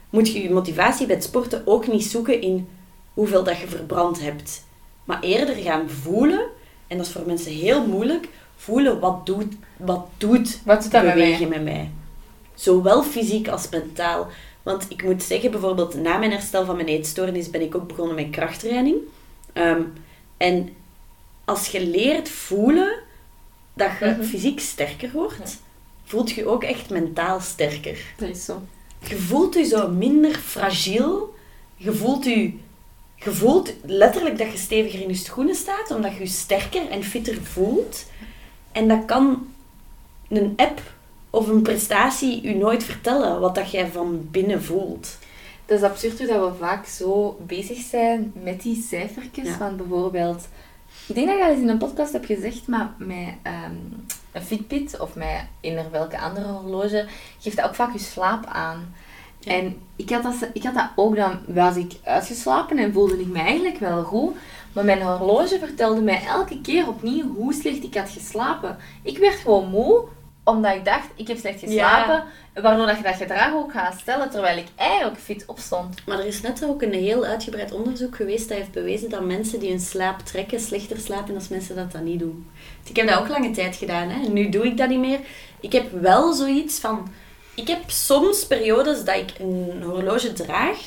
moet 0.09 0.31
je 0.31 0.41
je 0.43 0.49
motivatie 0.49 1.05
bij 1.05 1.15
het 1.15 1.23
sporten 1.23 1.61
ook 1.65 1.87
niet 1.87 2.03
zoeken 2.03 2.41
in 2.41 2.67
hoeveel 3.13 3.43
dat 3.43 3.57
je 3.57 3.67
verbrand 3.67 4.21
hebt. 4.21 4.65
Maar 5.03 5.21
eerder 5.21 5.55
gaan 5.55 5.89
voelen, 5.89 6.45
en 6.87 6.97
dat 6.97 7.05
is 7.05 7.11
voor 7.11 7.25
mensen 7.25 7.51
heel 7.51 7.87
moeilijk, 7.87 8.27
voelen 8.63 8.99
wat 8.99 9.25
doet, 9.25 9.53
wat 9.77 10.05
doet 10.17 10.59
Wat 10.65 10.89
bewegen 10.91 11.49
met 11.49 11.63
mij. 11.63 11.89
Zowel 12.55 13.03
fysiek 13.03 13.47
als 13.47 13.69
mentaal. 13.69 14.27
Want 14.63 14.85
ik 14.89 15.03
moet 15.03 15.23
zeggen, 15.23 15.51
bijvoorbeeld 15.51 15.95
na 15.95 16.17
mijn 16.17 16.31
herstel 16.31 16.65
van 16.65 16.75
mijn 16.75 16.87
eetstoornis 16.87 17.49
ben 17.49 17.61
ik 17.61 17.75
ook 17.75 17.87
begonnen 17.87 18.15
met 18.15 18.29
krachttraining. 18.29 18.95
Ehm, 19.53 19.81
en 20.37 20.69
als 21.45 21.67
je 21.67 21.85
leert 21.87 22.29
voelen 22.29 22.99
dat 23.73 23.89
je 23.99 24.05
Mhm. 24.05 24.23
fysiek 24.23 24.59
sterker 24.59 25.11
wordt, 25.11 25.61
voelt 26.03 26.31
je 26.31 26.47
ook 26.47 26.63
echt 26.63 26.89
mentaal 26.89 27.39
sterker. 27.39 27.97
Dat 28.17 28.29
is 28.29 28.45
zo. 28.45 28.61
Je 29.07 29.17
voelt 29.17 29.53
je 29.53 29.63
zo 29.63 29.87
minder 29.87 30.35
fragiel. 30.35 31.35
Je 31.75 31.93
voelt 31.93 32.23
je, 32.23 32.53
je 33.15 33.31
voelt 33.31 33.73
letterlijk 33.85 34.37
dat 34.37 34.51
je 34.51 34.57
steviger 34.57 35.01
in 35.01 35.07
je 35.07 35.15
schoenen 35.15 35.55
staat, 35.55 35.91
omdat 35.91 36.13
je 36.13 36.19
je 36.19 36.27
sterker 36.27 36.89
en 36.89 37.03
fitter 37.03 37.37
voelt. 37.43 38.05
En 38.73 38.87
dat 38.87 39.05
kan 39.05 39.47
een 40.29 40.53
app 40.55 40.81
of 41.29 41.47
een 41.47 41.61
prestatie 41.61 42.41
je 42.41 42.55
nooit 42.55 42.83
vertellen, 42.83 43.39
wat 43.39 43.55
dat 43.55 43.71
jij 43.71 43.87
van 43.87 44.27
binnen 44.31 44.63
voelt. 44.63 45.17
Dat 45.65 45.77
is 45.77 45.83
absurd 45.83 46.17
hoe 46.17 46.27
dat 46.27 46.49
we 46.49 46.57
vaak 46.57 46.85
zo 46.85 47.37
bezig 47.47 47.77
zijn 47.77 48.33
met 48.43 48.61
die 48.61 48.81
cijfertjes. 48.81 49.47
Ja. 49.47 49.57
Van 49.57 49.77
bijvoorbeeld... 49.77 50.47
Ik 51.07 51.15
denk 51.15 51.27
dat 51.27 51.35
ik 51.35 51.41
dat 51.41 51.51
eens 51.51 51.61
in 51.61 51.69
een 51.69 51.77
podcast 51.77 52.13
heb 52.13 52.25
gezegd, 52.25 52.67
maar 52.67 52.93
met 52.97 53.27
ehm, 53.41 53.75
een 54.31 54.41
Fitbit 54.41 54.99
of 54.99 55.15
met 55.15 55.45
eender 55.61 55.91
welke 55.91 56.19
andere 56.19 56.47
horloge 56.47 57.05
geeft 57.39 57.55
dat 57.55 57.65
ook 57.65 57.75
vaak 57.75 57.93
je 57.93 57.99
slaap 57.99 58.45
aan. 58.45 58.93
Ja. 59.39 59.51
En 59.51 59.77
ik 59.95 60.09
had, 60.09 60.23
dat, 60.23 60.49
ik 60.53 60.63
had 60.63 60.73
dat 60.73 60.89
ook 60.95 61.15
dan, 61.15 61.39
was 61.47 61.75
ik 61.75 61.93
uitgeslapen 62.03 62.77
en 62.77 62.93
voelde 62.93 63.19
ik 63.19 63.27
me 63.27 63.39
eigenlijk 63.39 63.77
wel 63.77 64.03
goed. 64.03 64.35
Maar 64.73 64.85
mijn 64.85 65.01
horloge 65.01 65.59
vertelde 65.59 66.01
mij 66.01 66.23
elke 66.27 66.61
keer 66.61 66.87
opnieuw 66.87 67.35
hoe 67.35 67.53
slecht 67.53 67.83
ik 67.83 67.95
had 67.95 68.09
geslapen. 68.09 68.77
Ik 69.03 69.17
werd 69.17 69.35
gewoon 69.35 69.69
moe, 69.69 70.03
omdat 70.43 70.75
ik 70.75 70.85
dacht, 70.85 71.07
ik 71.15 71.27
heb 71.27 71.37
slecht 71.37 71.59
geslapen. 71.59 72.23
Waardoor 72.61 72.85
dat 72.85 72.97
je 72.97 73.03
dat 73.03 73.15
gedrag 73.15 73.53
ook 73.53 73.71
gaat 73.71 73.99
stellen, 73.99 74.29
terwijl 74.29 74.57
ik 74.57 74.67
eigenlijk 74.75 75.19
fit 75.19 75.45
opstond. 75.45 76.05
Maar 76.05 76.19
er 76.19 76.25
is 76.25 76.41
net 76.41 76.65
ook 76.65 76.81
een 76.81 76.93
heel 76.93 77.23
uitgebreid 77.25 77.71
onderzoek 77.71 78.15
geweest 78.15 78.49
dat 78.49 78.57
heeft 78.57 78.71
bewezen 78.71 79.09
dat 79.09 79.25
mensen 79.25 79.59
die 79.59 79.69
hun 79.69 79.79
slaap 79.79 80.19
trekken 80.19 80.59
slechter 80.59 80.97
slapen 80.97 81.33
dan 81.33 81.43
mensen 81.49 81.75
dat 81.75 81.91
dat 81.91 82.01
niet 82.01 82.19
doen. 82.19 82.47
Dus 82.81 82.89
ik 82.89 82.95
heb 82.95 83.07
dat 83.07 83.19
ook 83.19 83.27
lange 83.27 83.51
tijd 83.51 83.75
gedaan. 83.75 84.09
Hè. 84.09 84.27
Nu 84.27 84.49
doe 84.49 84.65
ik 84.65 84.77
dat 84.77 84.89
niet 84.89 84.99
meer. 84.99 85.19
Ik 85.59 85.71
heb 85.71 85.91
wel 85.91 86.33
zoiets 86.33 86.79
van... 86.79 87.11
Ik 87.55 87.67
heb 87.67 87.79
soms 87.87 88.47
periodes 88.47 89.03
dat 89.03 89.15
ik 89.15 89.33
een 89.39 89.83
horloge 89.83 90.33
draag. 90.33 90.77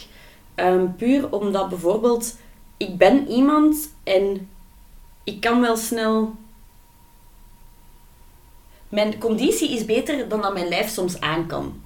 ehm, 0.55 0.87
puur 0.97 1.33
omdat 1.33 1.69
bijvoorbeeld... 1.69 2.37
Ik 2.77 2.97
ben 2.97 3.29
iemand 3.29 3.93
en 4.03 4.49
ik 5.25 5.41
kan 5.41 5.61
wel 5.61 5.77
snel... 5.77 6.35
Mijn 8.89 9.19
conditie 9.19 9.71
is 9.71 9.85
beter 9.85 10.29
dan 10.29 10.43
dat 10.43 10.53
mijn 10.53 10.69
lijf 10.69 10.89
soms 10.89 11.21
aan 11.21 11.47
kan. 11.47 11.81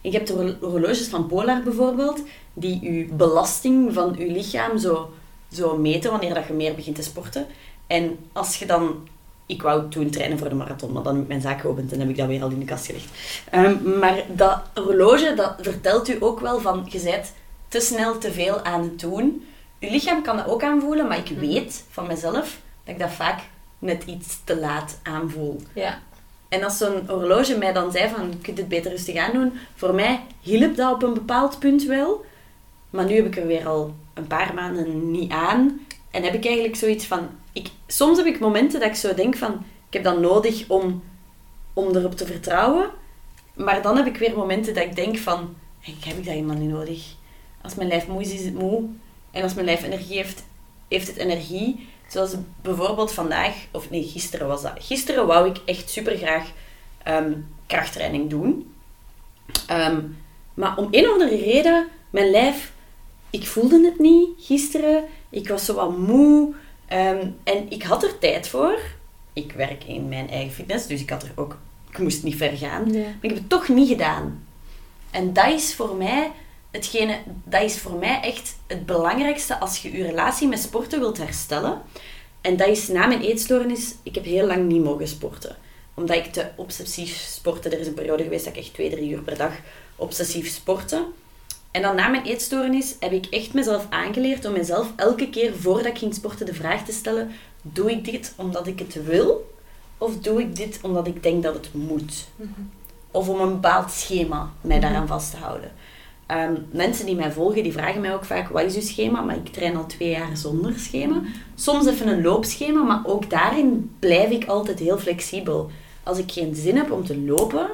Ik 0.00 0.12
heb 0.12 0.26
de 0.26 0.32
hor- 0.32 0.70
horloges 0.70 1.08
van 1.08 1.26
Polar 1.26 1.62
bijvoorbeeld, 1.62 2.22
die 2.54 2.92
je 2.92 3.04
belasting 3.04 3.94
van 3.94 4.14
je 4.18 4.26
lichaam 4.26 4.78
zo, 4.78 5.10
zo 5.52 5.76
meten 5.76 6.10
wanneer 6.10 6.34
dat 6.34 6.46
je 6.46 6.52
meer 6.52 6.74
begint 6.74 6.96
te 6.96 7.02
sporten. 7.02 7.46
En 7.86 8.18
als 8.32 8.56
je 8.56 8.66
dan... 8.66 9.08
Ik 9.46 9.62
wou 9.62 9.88
toen 9.88 10.10
trainen 10.10 10.38
voor 10.38 10.48
de 10.48 10.54
marathon, 10.54 10.92
maar 10.92 11.02
dan 11.02 11.12
heb 11.14 11.22
ik 11.22 11.28
mijn 11.28 11.40
zaak 11.40 11.60
geopend 11.60 11.92
en 11.92 12.00
heb 12.00 12.08
ik 12.08 12.16
dat 12.16 12.26
weer 12.26 12.42
al 12.42 12.50
in 12.50 12.58
de 12.58 12.64
kast 12.64 12.86
gelegd. 12.86 13.08
Ehm, 13.50 13.98
maar 13.98 14.24
dat 14.28 14.62
horloge, 14.74 15.34
dat 15.36 15.54
vertelt 15.60 16.08
u 16.08 16.16
ook 16.20 16.40
wel 16.40 16.60
van, 16.60 16.86
je 16.88 17.00
bent 17.00 17.32
te 17.68 17.80
snel 17.80 18.18
te 18.18 18.32
veel 18.32 18.64
aan 18.64 18.82
het 18.82 19.00
doen. 19.00 19.46
Je 19.78 19.90
lichaam 19.90 20.22
kan 20.22 20.36
dat 20.36 20.46
ook 20.46 20.62
aanvoelen, 20.62 21.06
maar 21.08 21.18
ik 21.18 21.38
weet 21.38 21.84
van 21.90 22.06
mezelf 22.06 22.60
dat 22.84 22.94
ik 22.94 22.98
dat 22.98 23.10
vaak 23.10 23.40
net 23.78 24.04
iets 24.04 24.38
te 24.44 24.56
laat 24.56 25.00
aanvoel. 25.02 25.60
Ja. 25.74 25.98
En 26.48 26.64
als 26.64 26.78
zo'n 26.78 27.06
horloge 27.06 27.58
mij 27.58 27.72
dan 27.72 27.92
zei 27.92 28.08
van, 28.08 28.30
je 28.30 28.38
kunt 28.38 28.58
het 28.58 28.68
beter 28.68 28.90
rustig 28.90 29.16
aan 29.16 29.32
doen, 29.32 29.52
voor 29.74 29.94
mij 29.94 30.20
hielp 30.40 30.76
dat 30.76 30.94
op 30.94 31.02
een 31.02 31.14
bepaald 31.14 31.58
punt 31.58 31.84
wel. 31.84 32.24
Maar 32.90 33.04
nu 33.04 33.14
heb 33.14 33.26
ik 33.26 33.36
er 33.36 33.46
weer 33.46 33.66
al 33.66 33.94
een 34.14 34.26
paar 34.26 34.54
maanden 34.54 35.10
niet 35.10 35.32
aan. 35.32 35.86
En 36.10 36.22
heb 36.22 36.34
ik 36.34 36.44
eigenlijk 36.44 36.76
zoiets 36.76 37.06
van, 37.06 37.28
ik, 37.52 37.68
soms 37.86 38.16
heb 38.16 38.26
ik 38.26 38.40
momenten 38.40 38.80
dat 38.80 38.88
ik 38.88 38.94
zo 38.94 39.14
denk 39.14 39.36
van, 39.36 39.52
ik 39.86 39.92
heb 39.92 40.04
dat 40.04 40.20
nodig 40.20 40.68
om 40.68 41.02
om 41.76 41.96
erop 41.96 42.16
te 42.16 42.26
vertrouwen. 42.26 42.90
Maar 43.54 43.82
dan 43.82 43.96
heb 43.96 44.06
ik 44.06 44.16
weer 44.16 44.36
momenten 44.36 44.74
dat 44.74 44.84
ik 44.84 44.96
denk 44.96 45.16
van, 45.16 45.54
heb 45.80 46.16
ik 46.16 46.24
dat 46.24 46.34
helemaal 46.34 46.56
niet 46.56 46.70
nodig. 46.70 47.14
Als 47.62 47.74
mijn 47.74 47.88
lijf 47.88 48.06
moe 48.06 48.20
is, 48.20 48.32
is 48.32 48.44
het 48.44 48.54
moe. 48.54 48.88
En 49.36 49.42
als 49.42 49.54
mijn 49.54 49.66
lijf 49.66 49.82
energie 49.82 50.16
heeft, 50.16 50.44
heeft 50.88 51.06
het 51.06 51.16
energie. 51.16 51.88
Zoals 52.08 52.34
bijvoorbeeld 52.62 53.12
vandaag, 53.12 53.54
of 53.70 53.90
nee, 53.90 54.04
gisteren 54.04 54.46
was 54.46 54.62
dat. 54.62 54.72
Gisteren 54.78 55.26
wou 55.26 55.48
ik 55.48 55.60
echt 55.64 55.90
super 55.90 56.16
graag 56.16 56.50
ehm, 57.02 57.32
krachttraining 57.66 58.30
doen. 58.30 58.74
Ehm, 59.66 60.00
maar 60.54 60.76
om 60.76 60.88
een 60.90 61.04
of 61.04 61.12
andere 61.12 61.36
reden, 61.36 61.88
mijn 62.10 62.30
lijf, 62.30 62.72
ik 63.30 63.46
voelde 63.46 63.84
het 63.84 63.98
niet 63.98 64.28
gisteren. 64.38 65.04
Ik 65.30 65.48
was 65.48 65.64
zo 65.64 65.74
wat 65.74 65.98
moe. 65.98 66.54
ehm, 66.86 67.28
en 67.44 67.70
ik 67.70 67.82
had 67.82 68.02
er 68.02 68.18
tijd 68.18 68.48
voor. 68.48 68.78
Ik 69.32 69.52
werk 69.52 69.84
in 69.84 70.08
mijn 70.08 70.30
eigen 70.30 70.52
fitness, 70.52 70.86
dus 70.86 71.00
ik 71.00 71.10
had 71.10 71.22
er 71.22 71.32
ook, 71.34 71.58
ik 71.90 71.98
moest 71.98 72.22
niet 72.22 72.36
ver 72.36 72.56
gaan. 72.56 72.92
Ja. 72.92 73.00
Maar 73.00 73.16
ik 73.20 73.30
heb 73.30 73.38
het 73.38 73.48
toch 73.48 73.68
niet 73.68 73.88
gedaan. 73.88 74.46
En 75.10 75.32
dat 75.32 75.46
is 75.46 75.74
voor 75.74 75.96
mij 75.96 76.30
hetgene, 76.76 77.18
dat 77.44 77.62
is 77.62 77.78
voor 77.78 77.98
mij 77.98 78.20
echt 78.20 78.56
het 78.66 78.86
belangrijkste 78.86 79.58
als 79.58 79.82
je 79.82 79.92
je 79.92 80.02
relatie 80.02 80.48
met 80.48 80.58
sporten 80.58 80.98
wilt 80.98 81.18
herstellen. 81.18 81.82
En 82.40 82.56
dat 82.56 82.68
is 82.68 82.88
na 82.88 83.06
mijn 83.06 83.20
eetstoornis, 83.20 83.94
ik 84.02 84.14
heb 84.14 84.24
heel 84.24 84.46
lang 84.46 84.68
niet 84.68 84.84
mogen 84.84 85.08
sporten. 85.08 85.56
Omdat 85.94 86.16
ik 86.16 86.32
te 86.32 86.46
obsessief 86.56 87.16
sportte. 87.16 87.68
Er 87.68 87.80
is 87.80 87.86
een 87.86 87.94
periode 87.94 88.22
geweest 88.22 88.44
dat 88.44 88.54
ik 88.54 88.60
echt 88.60 88.74
twee, 88.74 88.90
drie 88.90 89.10
uur 89.10 89.22
per 89.22 89.36
dag 89.36 89.52
obsessief 89.96 90.48
sportte. 90.48 91.06
En 91.70 91.82
dan 91.82 91.96
na 91.96 92.08
mijn 92.08 92.24
eetstoornis 92.24 92.94
heb 93.00 93.12
ik 93.12 93.26
echt 93.26 93.54
mezelf 93.54 93.86
aangeleerd 93.90 94.44
om 94.44 94.52
mezelf 94.52 94.92
elke 94.96 95.30
keer 95.30 95.56
voordat 95.56 95.86
ik 95.86 95.98
ging 95.98 96.14
sporten 96.14 96.46
de 96.46 96.54
vraag 96.54 96.84
te 96.84 96.92
stellen: 96.92 97.30
doe 97.62 97.90
ik 97.90 98.04
dit 98.04 98.32
omdat 98.36 98.66
ik 98.66 98.78
het 98.78 99.04
wil? 99.04 99.54
Of 99.98 100.18
doe 100.18 100.40
ik 100.40 100.56
dit 100.56 100.78
omdat 100.82 101.06
ik 101.06 101.22
denk 101.22 101.42
dat 101.42 101.54
het 101.54 101.74
moet? 101.74 102.26
Of 103.10 103.28
om 103.28 103.40
een 103.40 103.52
bepaald 103.52 103.90
schema 103.90 104.52
mij 104.60 104.80
daaraan 104.80 105.06
vast 105.06 105.30
te 105.30 105.36
houden. 105.36 105.70
Ehm, 106.26 106.54
mensen 106.70 107.06
die 107.06 107.14
mij 107.14 107.32
volgen, 107.32 107.62
die 107.62 107.72
vragen 107.72 108.00
mij 108.00 108.14
ook 108.14 108.24
vaak, 108.24 108.48
wat 108.48 108.62
is 108.62 108.74
uw 108.74 108.80
schema? 108.80 109.20
Maar 109.20 109.36
ik 109.36 109.48
train 109.48 109.76
al 109.76 109.86
twee 109.86 110.10
jaar 110.10 110.36
zonder 110.36 110.78
schema. 110.78 111.22
Soms 111.54 111.86
even 111.86 112.08
een 112.08 112.22
loopschema, 112.22 112.82
maar 112.82 113.00
ook 113.04 113.30
daarin 113.30 113.96
blijf 113.98 114.30
ik 114.30 114.44
altijd 114.46 114.78
heel 114.78 114.98
flexibel. 114.98 115.70
Als 116.02 116.18
ik 116.18 116.32
geen 116.32 116.54
zin 116.54 116.76
heb 116.76 116.90
om 116.90 117.04
te 117.04 117.18
lopen, 117.18 117.68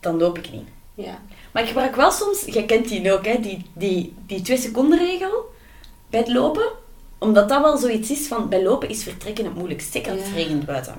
dan 0.00 0.18
loop 0.18 0.38
ik 0.38 0.52
niet. 0.52 0.68
Ja. 0.94 1.20
Maar 1.52 1.62
ik 1.62 1.68
gebruik 1.68 1.96
wel 1.96 2.10
soms, 2.10 2.44
jij 2.44 2.64
kent 2.64 2.88
die 2.88 3.12
ook, 3.12 3.24
hè, 3.24 3.40
die, 3.40 3.62
die, 3.74 4.14
die 4.26 4.40
twee 4.42 4.58
seconden 4.58 4.98
regel 4.98 5.52
bij 6.10 6.20
het 6.20 6.28
lopen. 6.28 6.66
Omdat 7.18 7.48
dat 7.48 7.62
wel 7.62 7.76
zoiets 7.76 8.10
is 8.10 8.26
van, 8.26 8.48
bij 8.48 8.62
lopen 8.62 8.88
is 8.88 9.02
vertrekken 9.02 9.44
het 9.44 9.54
moeilijkst. 9.54 9.92
Zeker 9.92 10.12
als 10.12 10.20
het 10.20 10.28
Ja. 10.28 10.34
regent 10.34 10.66
buiten. 10.66 10.94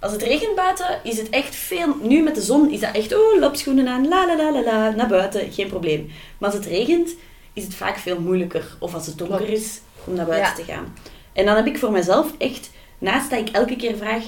Als 0.00 0.12
het 0.12 0.22
regent 0.22 0.54
buiten, 0.54 1.00
is 1.02 1.18
het 1.18 1.28
echt 1.28 1.54
veel... 1.54 1.96
Nu 2.02 2.22
met 2.22 2.34
de 2.34 2.40
zon 2.40 2.70
is 2.70 2.80
dat 2.80 2.94
echt, 2.94 3.14
oh, 3.14 3.40
loopschoenen 3.40 3.88
aan, 3.88 4.08
la 4.08 4.26
la 4.26 4.36
la 4.36 4.52
la 4.52 4.62
la, 4.62 4.90
naar 4.90 5.08
buiten, 5.08 5.52
geen 5.52 5.68
probleem. 5.68 6.10
Maar 6.38 6.50
als 6.50 6.58
het 6.58 6.68
regent, 6.68 7.14
is 7.52 7.64
het 7.64 7.74
vaak 7.74 7.96
veel 7.96 8.20
moeilijker. 8.20 8.76
Of 8.78 8.94
als 8.94 9.06
het 9.06 9.18
donker 9.18 9.48
is, 9.48 9.80
om 10.04 10.14
naar 10.14 10.26
buiten 10.26 10.50
Ja. 10.50 10.54
te 10.64 10.72
gaan. 10.72 10.94
En 11.32 11.46
dan 11.46 11.56
heb 11.56 11.66
ik 11.66 11.78
voor 11.78 11.92
mezelf 11.92 12.32
echt, 12.38 12.70
naast 12.98 13.30
dat 13.30 13.38
ik 13.38 13.48
elke 13.48 13.76
keer 13.76 13.96
vraag, 13.96 14.24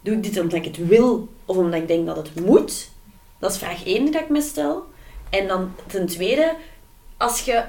doe 0.00 0.14
ik 0.14 0.22
dit 0.22 0.40
omdat 0.40 0.58
ik 0.58 0.64
het 0.64 0.86
wil 0.86 1.28
of 1.44 1.56
omdat 1.56 1.80
ik 1.80 1.88
denk 1.88 2.06
dat 2.06 2.16
het 2.16 2.46
moet? 2.46 2.90
Dat 3.38 3.52
is 3.52 3.58
vraag 3.58 3.84
1 3.86 4.04
die 4.04 4.20
ik 4.20 4.28
me 4.28 4.40
stel. 4.40 4.84
En 5.30 5.48
dan 5.48 5.74
ten 5.86 6.06
tweede, 6.06 6.54
als 7.16 7.40
je... 7.40 7.64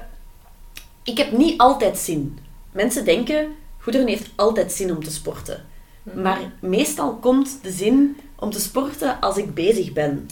Ik 1.02 1.18
heb 1.18 1.32
niet 1.32 1.58
altijd 1.58 1.98
zin. 1.98 2.38
Mensen 2.72 3.04
denken, 3.04 3.56
Goederen 3.78 4.08
heeft 4.08 4.30
altijd 4.34 4.72
zin 4.72 4.90
om 4.96 5.04
te 5.04 5.10
sporten. 5.10 5.64
Maar 6.12 6.38
meestal 6.60 7.14
komt 7.14 7.58
de 7.62 7.70
zin 7.70 8.16
om 8.36 8.50
te 8.50 8.60
sporten 8.60 9.20
als 9.20 9.36
ik 9.36 9.54
bezig 9.54 9.92
ben. 9.92 10.28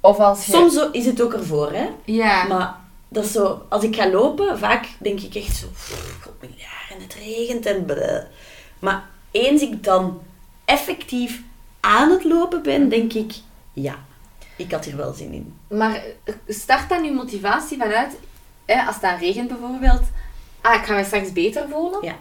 Of 0.00 0.18
als 0.18 0.44
je... 0.46 0.52
Soms 0.52 0.74
zo- 0.74 0.90
is 0.90 1.06
het 1.06 1.22
ook 1.22 1.32
ervoor, 1.32 1.72
hè. 1.72 1.88
Ja. 2.04 2.44
Maar 2.44 2.76
dat 3.08 3.24
is 3.24 3.32
zo, 3.32 3.62
als 3.68 3.82
ik 3.84 3.96
ga 3.96 4.10
lopen, 4.10 4.58
vaak 4.58 4.86
denk 4.98 5.20
ik 5.20 5.34
echt 5.34 5.56
zo, 5.56 5.66
"Pff, 5.72 6.18
god, 6.22 6.32
ja, 6.56 6.94
en 6.94 7.02
het 7.02 7.14
regent 7.14 7.66
en 7.66 7.84
bleh. 7.84 8.22
Maar 8.78 9.08
eens 9.30 9.62
ik 9.62 9.84
dan 9.84 10.20
effectief 10.64 11.42
aan 11.80 12.10
het 12.10 12.24
lopen 12.24 12.62
ben, 12.62 12.88
denk 12.88 13.12
ik, 13.12 13.32
ja, 13.72 13.94
ik 14.56 14.72
had 14.72 14.84
hier 14.84 14.96
wel 14.96 15.12
zin 15.12 15.32
in. 15.32 15.54
Maar 15.78 16.02
start 16.48 16.88
dan 16.88 17.04
je 17.04 17.12
motivatie 17.12 17.78
vanuit, 17.78 18.18
hè, 18.64 18.82
als 18.82 18.94
het 18.94 19.02
dan 19.04 19.16
regent 19.18 19.48
bijvoorbeeld, 19.48 20.02
ah, 20.60 20.74
ik 20.74 20.84
ga 20.84 20.94
me 20.94 21.04
straks 21.04 21.32
beter 21.32 21.66
voelen. 21.70 21.98
Ja. 22.04 22.16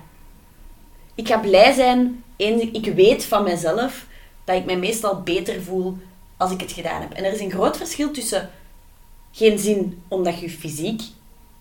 Ik 1.16 1.28
ga 1.28 1.38
blij 1.38 1.74
zijn, 1.74 2.24
eens 2.38 2.64
ik, 2.72 2.94
weet 2.94 3.26
van 3.26 3.44
mezelf 3.44 4.06
dat 4.44 4.56
ik 4.56 4.66
mij 4.66 4.78
meestal 4.78 5.22
beter 5.22 5.62
voel 5.62 5.98
als 6.38 6.52
ik 6.52 6.62
het 6.62 6.72
gedaan 6.72 7.02
heb. 7.02 7.12
En 7.12 7.24
er 7.24 7.34
is 7.34 7.40
een 7.40 7.52
groot 7.52 7.78
verschil 7.78 8.12
tussen 8.12 8.50
geen 9.32 9.60
zin 9.60 10.04
omdat 10.08 10.40
je 10.40 10.50
fysiek 10.50 11.02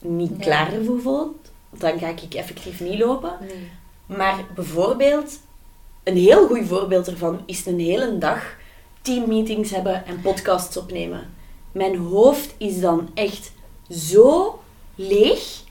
niet 0.00 0.36
klaar 0.38 0.72
ervoor 0.72 1.00
voelt, 1.00 1.50
dan 1.70 1.98
ga 1.98 2.08
ik 2.08 2.34
effectief 2.34 2.80
niet 2.80 2.98
lopen. 2.98 3.32
Nee. 3.40 3.70
Maar 4.06 4.44
bijvoorbeeld, 4.54 5.38
een 6.04 6.16
heel 6.16 6.46
goed 6.46 6.66
voorbeeld 6.66 7.08
ervan 7.08 7.42
is 7.46 7.66
een 7.66 7.80
hele 7.80 8.18
dag 8.18 8.56
teammeetings 9.02 9.70
hebben 9.70 10.06
en 10.06 10.20
podcasts 10.20 10.76
opnemen. 10.76 11.34
Mijn 11.72 11.96
hoofd 11.96 12.54
is 12.56 12.80
dan 12.80 13.10
echt 13.14 13.52
zo 13.90 14.58
leeg 14.94 15.62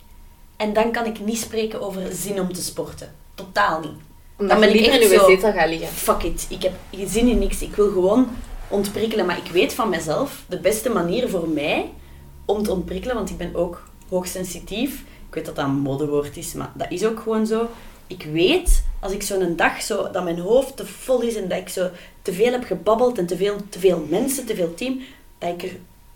en 0.57 0.73
dan 0.73 0.91
kan 0.91 1.05
ik 1.05 1.19
niet 1.19 1.37
spreken 1.37 1.81
over 1.81 2.11
zin 2.11 2.39
om 2.39 2.53
te 2.53 2.61
sporten. 2.61 3.15
Totaal 3.35 3.79
niet. 3.79 4.14
Omdat 4.37 4.59
ben 4.59 4.69
je 4.69 4.75
ik 4.75 4.85
in 4.85 4.91
echt 4.91 5.01
je 5.01 5.17
zo- 5.17 5.25
zetel 5.27 5.51
gaat 5.53 5.69
liggen. 5.69 5.87
Fuck 5.87 6.23
it, 6.23 6.45
ik 6.49 6.61
heb 6.61 6.73
zin 7.05 7.27
in 7.27 7.39
niks. 7.39 7.61
Ik 7.61 7.75
wil 7.75 7.91
gewoon 7.91 8.27
ontprikkelen. 8.67 9.25
Maar 9.25 9.37
ik 9.37 9.51
weet 9.51 9.73
van 9.73 9.89
mezelf, 9.89 10.43
de 10.49 10.59
beste 10.59 10.89
manier 10.89 11.29
voor 11.29 11.47
mij 11.49 11.91
om 12.45 12.63
te 12.63 12.71
ontprikkelen, 12.71 13.15
want 13.15 13.29
ik 13.29 13.37
ben 13.37 13.55
ook 13.55 13.83
hoogsensitief. 14.09 15.03
Ik 15.27 15.33
weet 15.33 15.45
dat 15.45 15.55
dat 15.55 15.65
een 15.65 15.71
modewoord 15.79 16.37
is, 16.37 16.53
maar 16.53 16.71
dat 16.73 16.91
is 16.91 17.05
ook 17.05 17.19
gewoon 17.19 17.47
zo. 17.47 17.67
Ik 18.07 18.27
weet, 18.31 18.83
als 18.99 19.11
ik 19.11 19.21
zo'n 19.23 19.55
dag 19.55 19.81
zo, 19.81 20.11
dat 20.11 20.23
mijn 20.23 20.39
hoofd 20.39 20.77
te 20.77 20.85
vol 20.85 21.21
is 21.21 21.35
en 21.35 21.47
dat 21.47 21.57
ik 21.57 21.69
zo 21.69 21.89
te 22.21 22.33
veel 22.33 22.51
heb 22.51 22.63
gebabbeld 22.63 23.17
en 23.17 23.25
te 23.25 23.37
veel, 23.37 23.55
te 23.69 23.79
veel 23.79 24.05
mensen, 24.09 24.45
te 24.45 24.55
veel 24.55 24.73
team, 24.73 24.99
dat 25.37 25.49
ik 25.49 25.63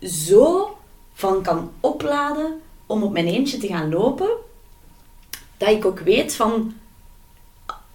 er 0.00 0.08
zo 0.08 0.76
van 1.12 1.42
kan 1.42 1.70
opladen 1.80 2.60
om 2.86 3.02
op 3.02 3.12
mijn 3.12 3.26
eentje 3.26 3.58
te 3.58 3.66
gaan 3.66 3.90
lopen, 3.90 4.28
dat 5.56 5.68
ik 5.68 5.84
ook 5.84 5.98
weet 6.00 6.34
van, 6.34 6.74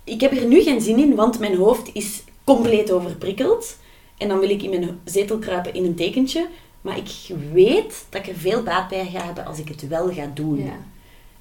ik 0.06 0.22
heb 0.22 0.32
er 0.32 0.46
nu 0.46 0.62
geen 0.62 0.82
zin 0.82 1.00
in, 1.00 1.16
want 1.16 1.40
mijn 1.40 1.56
hoofd 1.56 1.90
is 1.94 2.24
compleet 2.44 2.92
overprikkeld. 2.92 3.78
En 4.18 4.28
dan 4.28 4.40
wil 4.40 4.50
ik 4.50 4.62
in 4.62 4.70
mijn 4.70 5.00
zetel 5.04 5.38
kruipen 5.38 5.74
in 5.74 5.86
een 5.86 5.96
tekentje. 5.96 6.48
Maar 6.82 6.98
ik 6.98 7.36
weet 7.52 8.06
dat 8.10 8.22
ik 8.22 8.28
er 8.28 8.40
veel 8.40 8.64
baat 8.64 8.90
bij 8.90 9.10
ga 9.12 9.26
hebben 9.26 9.46
als 9.46 9.60
ik 9.60 9.68
het 9.68 9.88
wel 9.88 10.14
ga 10.14 10.32
doen. 10.34 10.64
Ja. 10.64 10.78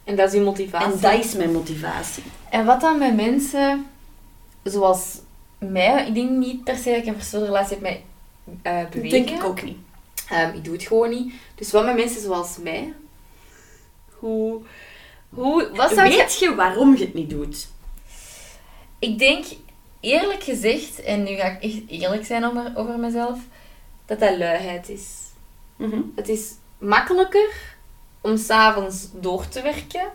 En 0.04 0.16
dat 0.16 0.28
is 0.28 0.35
je 0.35 0.40
motivatie. 0.40 0.92
En 0.92 1.00
dat 1.00 1.25
is 1.25 1.35
mijn 1.35 1.52
motivatie. 1.52 2.23
En 2.50 2.64
wat 2.64 2.80
dan 2.80 2.99
met 2.99 3.16
mensen 3.16 3.87
zoals 4.62 5.18
mij, 5.59 6.06
ik 6.06 6.14
denk 6.14 6.30
niet 6.30 6.64
per 6.64 6.76
se 6.76 6.90
dat 6.90 6.99
ik 6.99 7.06
een 7.06 7.14
verstoorde 7.14 7.47
relatie 7.47 7.76
heb 7.76 7.80
met 7.80 8.00
eh 8.62 8.88
bewegen. 8.90 9.25
denk 9.25 9.38
ik 9.38 9.44
ook 9.44 9.62
niet. 9.62 9.76
Ehm, 10.28 10.54
ik 10.54 10.64
doe 10.64 10.73
het 10.73 10.83
gewoon 10.83 11.11
niet. 11.11 11.35
Dus 11.54 11.71
wat 11.71 11.85
met 11.85 11.97
mensen 11.97 12.21
zoals 12.23 12.56
mij? 12.62 12.92
Hoe... 14.18 14.61
hoe 15.28 15.71
wat 15.75 15.92
zou 15.92 16.09
je... 16.09 16.16
Weet 16.16 16.38
je 16.38 16.54
waarom 16.54 16.97
je 16.97 17.04
het 17.04 17.14
niet 17.14 17.30
doet? 17.30 17.68
Ik 19.04 19.18
denk, 19.18 19.44
eerlijk 20.00 20.42
gezegd, 20.42 21.02
en 21.02 21.23
nu 21.23 21.34
ga 21.34 21.44
ik 21.46 21.62
echt 21.62 21.80
eerlijk 21.88 22.26
zijn 22.26 22.44
over, 22.44 22.73
over 22.75 22.99
mezelf, 22.99 23.38
dat 24.06 24.20
dat 24.20 24.38
luiheid 24.38 24.88
is. 24.88 25.08
Mhm. 25.76 26.00
Het 26.16 26.28
is 26.28 26.52
makkelijker 26.78 27.76
om 28.20 28.37
s'avonds 28.37 29.08
door 29.12 29.49
te 29.49 29.62
werken 29.62 30.08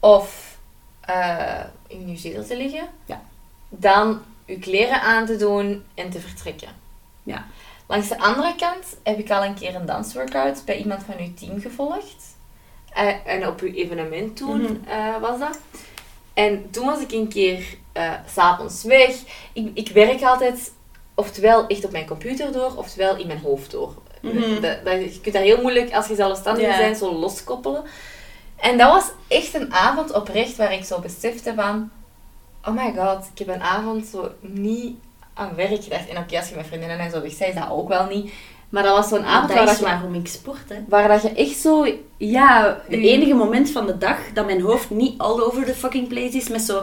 of 0.00 0.58
eh, 1.00 1.64
in 1.86 2.08
je 2.10 2.16
zetel 2.16 2.44
te 2.44 2.56
liggen 2.56 2.88
Ja. 3.04 3.22
dan 3.68 4.22
je 4.46 4.58
kleren 4.58 5.00
aan 5.02 5.26
te 5.26 5.36
doen 5.36 5.84
en 5.94 6.10
te 6.10 6.20
vertrekken. 6.20 6.68
Ja. 7.22 7.46
Langs 7.86 8.08
de 8.08 8.18
andere 8.18 8.54
kant 8.56 8.96
heb 9.02 9.18
ik 9.18 9.30
al 9.30 9.44
een 9.44 9.54
keer 9.54 9.74
een 9.74 9.86
dansworkout 9.86 10.62
bij 10.64 10.78
iemand 10.78 11.02
van 11.02 11.18
uw 11.18 11.34
team 11.34 11.60
gevolgd. 11.60 12.36
Eh, 12.92 13.26
en 13.26 13.46
op 13.46 13.60
uw 13.60 13.72
evenement 13.72 14.36
toen 14.36 14.60
Mhm. 14.62 14.74
eh, 14.88 15.20
was 15.20 15.38
dat. 15.38 15.58
En 16.34 16.70
toen 16.70 16.86
was 16.86 17.00
ik 17.00 17.12
een 17.12 17.28
keer 17.28 17.76
s 18.26 18.32
s'avonds 18.32 18.82
weg. 18.84 19.14
Ik, 19.52 19.70
ik 19.74 19.88
werk 19.88 20.22
altijd 20.22 20.72
oftewel 21.14 21.66
echt 21.66 21.84
op 21.84 21.90
mijn 21.92 22.06
computer 22.06 22.52
door, 22.52 22.72
oftewel 22.76 23.16
in 23.16 23.26
mijn 23.26 23.40
hoofd 23.40 23.70
door. 23.70 23.94
Mhm. 24.22 24.60
Dat, 24.60 24.84
dat, 24.84 25.14
je 25.14 25.20
kunt 25.22 25.34
dat 25.34 25.42
heel 25.44 25.60
moeilijk, 25.62 25.94
als 25.94 26.06
je 26.06 26.14
zelfstandig 26.14 26.62
Ja. 26.64 26.78
bent, 26.78 26.96
zo 26.96 27.12
loskoppelen. 27.12 27.82
En 28.56 28.78
dat 28.78 28.90
was 28.92 29.10
echt 29.28 29.54
een 29.54 29.72
avond 29.74 30.12
oprecht 30.12 30.56
waar 30.56 30.72
ik 30.72 30.84
zo 30.84 30.98
besefte 31.00 31.52
van... 31.56 31.90
Oh 32.64 32.74
my 32.74 32.92
god, 32.96 33.24
ik 33.34 33.38
heb 33.46 33.48
een 33.48 33.62
avond 33.62 34.06
zo 34.06 34.30
niet 34.40 34.96
aan 35.34 35.54
werk 35.54 35.82
gedacht. 35.84 36.08
En 36.08 36.16
oké, 36.18 36.36
als 36.38 36.48
je 36.48 36.56
met 36.56 36.66
vriendinnen 36.66 36.98
en 36.98 37.10
zo 37.10 37.20
weg 37.20 37.30
is 37.40 37.54
dat 37.54 37.70
ook 37.70 37.88
wel 37.88 38.06
niet. 38.06 38.32
Maar 38.68 38.82
dat 38.82 38.96
was 38.96 39.08
zo'n 39.08 39.24
avond 39.24 39.48
waar, 39.48 39.56
dat 39.56 39.66
dat 39.66 39.74
is 39.74 39.80
je, 39.80 39.84
waarom 39.86 40.14
ik 40.14 40.26
sport. 40.28 40.68
Hè. 40.68 40.76
waar 40.88 41.08
dat 41.08 41.22
je 41.22 41.28
echt 41.32 41.56
zo... 41.56 41.86
Ja, 42.16 42.80
De 42.88 43.00
je- 43.00 43.08
enige 43.08 43.34
moment 43.34 43.70
van 43.70 43.86
de 43.86 43.98
dag 43.98 44.18
dat 44.34 44.46
mijn 44.46 44.60
hoofd 44.60 44.90
niet 44.90 45.18
all 45.18 45.40
over 45.40 45.64
the 45.64 45.74
fucking 45.74 46.08
place 46.08 46.36
is, 46.36 46.48
met 46.48 46.60
zo 46.62 46.82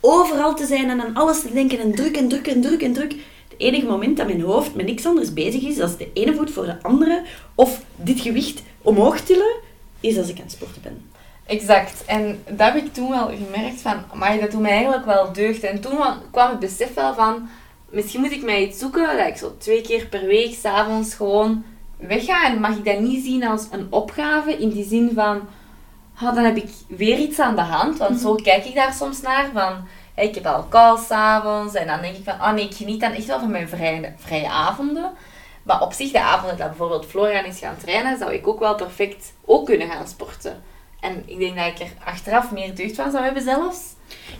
overal 0.00 0.54
te 0.54 0.66
zijn 0.66 0.90
en 0.90 1.00
aan 1.00 1.14
alles 1.14 1.40
te 1.40 1.52
denken 1.52 1.78
en 1.78 1.94
druk 1.94 2.16
en 2.16 2.28
druk 2.28 2.46
en 2.46 2.60
druk 2.60 2.82
en 2.82 2.92
druk. 2.92 3.10
De 3.48 3.56
enige 3.56 3.86
moment 3.86 4.16
dat 4.16 4.26
mijn 4.26 4.40
hoofd 4.40 4.74
met 4.74 4.86
niks 4.86 5.06
anders 5.06 5.32
bezig 5.32 5.62
is, 5.62 5.76
dat 5.76 5.88
is 5.88 5.96
de 5.96 6.10
ene 6.12 6.34
voet 6.34 6.50
voor 6.50 6.64
de 6.64 6.82
andere, 6.82 7.22
of 7.54 7.82
dit 7.96 8.20
gewicht 8.20 8.62
omhoog 8.82 9.20
tillen, 9.20 9.56
is 10.00 10.18
als 10.18 10.28
ik 10.28 10.36
aan 10.36 10.42
het 10.42 10.52
sporten 10.52 10.82
ben. 10.82 11.10
Exact. 11.46 12.04
En 12.04 12.42
dat 12.48 12.72
heb 12.72 12.76
ik 12.76 12.92
toen 12.94 13.10
wel 13.10 13.30
gemerkt 13.46 13.80
van, 13.80 13.96
maar 14.14 14.40
dat 14.40 14.50
doet 14.50 14.60
mij 14.60 14.70
eigenlijk 14.70 15.04
wel 15.04 15.32
deugd. 15.32 15.62
En 15.62 15.80
toen 15.80 15.96
wa- 15.96 16.18
kwam 16.30 16.50
het 16.50 16.58
besef 16.58 16.94
wel 16.94 17.14
van, 17.14 17.48
misschien 17.90 18.20
moet 18.20 18.32
ik 18.32 18.42
mij 18.42 18.66
iets 18.66 18.78
zoeken 18.78 19.16
dat 19.16 19.26
ik 19.26 19.36
zo 19.36 19.54
twee 19.58 19.80
keer 19.80 20.06
per 20.06 20.26
week, 20.26 20.54
s'avonds 20.54 21.14
gewoon 21.14 21.64
wegga. 21.96 22.46
En 22.52 22.60
mag 22.60 22.76
ik 22.76 22.84
dat 22.84 23.00
niet 23.00 23.24
zien 23.24 23.44
als 23.46 23.66
een 23.70 23.86
opgave, 23.90 24.52
in 24.52 24.68
die 24.70 24.84
zin 24.88 25.10
van, 25.14 25.40
ah, 26.20 26.34
dan 26.34 26.44
heb 26.44 26.56
ik 26.56 26.70
weer 26.86 27.18
iets 27.18 27.38
aan 27.38 27.56
de 27.56 27.62
hand. 27.62 27.98
Want 27.98 28.20
zo 28.20 28.34
kijk 28.34 28.64
ik 28.64 28.74
daar 28.74 28.92
soms 28.92 29.20
naar, 29.20 29.50
van, 29.52 29.86
ik 30.16 30.34
heb 30.34 30.46
al 30.46 30.68
calls 30.68 31.06
s'avonds. 31.06 31.74
En 31.74 31.86
dan 31.86 32.00
denk 32.00 32.16
ik 32.16 32.24
van, 32.24 32.34
oh 32.34 32.52
nee, 32.52 32.64
ik 32.64 32.74
geniet 32.74 33.00
dan 33.00 33.12
echt 33.12 33.26
wel 33.26 33.38
van 33.38 33.50
mijn 33.50 33.68
vrije, 33.68 34.12
vrije 34.16 34.48
avonden. 34.48 35.10
Maar 35.62 35.82
op 35.82 35.92
zich, 35.92 36.10
de 36.10 36.20
avonden 36.20 36.56
dat 36.56 36.68
bijvoorbeeld 36.68 37.06
Florian 37.06 37.44
is 37.44 37.58
gaan 37.58 37.76
trainen, 37.76 38.18
zou 38.18 38.32
ik 38.32 38.46
ook 38.46 38.58
wel 38.58 38.74
perfect 38.74 39.32
ook 39.44 39.66
kunnen 39.66 39.88
gaan 39.88 40.08
sporten. 40.08 40.62
En 41.00 41.22
ik 41.26 41.38
denk 41.38 41.56
dat 41.56 41.66
ik 41.66 41.78
er 41.78 41.92
achteraf 42.04 42.50
meer 42.52 42.74
deugd 42.74 42.94
van 42.94 43.10
zou 43.10 43.24
hebben 43.24 43.42
zelfs. 43.42 43.78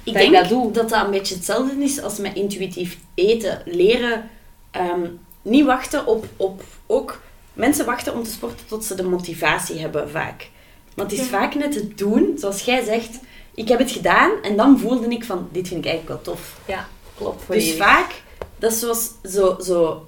Ik 0.05 0.15
Dat 0.15 0.23
ik 0.23 0.31
denk 0.31 0.33
dat 0.33 0.49
doe. 0.49 0.73
dat 0.73 0.89
dat 0.89 1.05
een 1.05 1.11
beetje 1.11 1.35
hetzelfde 1.35 1.85
is 1.85 2.03
als 2.03 2.19
met 2.19 2.35
intuïtief 2.35 2.99
eten. 3.15 3.63
Leren 3.65 4.31
ehm, 4.71 5.07
niet 5.43 5.65
wachten 5.65 6.07
op, 6.07 6.27
op... 6.37 6.63
Ook 6.87 7.21
mensen 7.53 7.87
wachten 7.87 8.15
om 8.15 8.23
te 8.23 8.31
sporten 8.31 8.67
tot 8.67 8.85
ze 8.85 8.95
de 8.95 9.03
motivatie 9.03 9.81
hebben, 9.81 10.11
vaak. 10.11 10.51
Maar 10.99 11.07
het 11.07 11.19
is 11.19 11.27
vaak 11.27 11.55
net 11.55 11.75
het 11.75 11.99
doen, 11.99 12.35
zoals 12.37 12.63
jij 12.63 12.85
zegt. 12.85 13.19
Ik 13.55 13.69
heb 13.69 13.79
het 13.79 13.91
gedaan 13.91 14.31
en 14.43 14.57
dan 14.57 14.79
voelde 14.79 15.09
ik 15.09 15.25
van, 15.25 15.49
dit 15.53 15.69
vind 15.69 15.85
ik 15.85 15.91
eigenlijk 15.91 16.25
wel 16.25 16.35
tof. 16.35 16.61
Ja, 16.67 16.89
klopt. 17.17 17.39
Dus 17.39 17.47
volledig. 17.47 17.77
vaak, 17.77 18.23
dat 18.59 18.73
is 18.73 18.79
zoals 18.79 19.11
zo, 19.25 19.57
zo, 19.61 20.07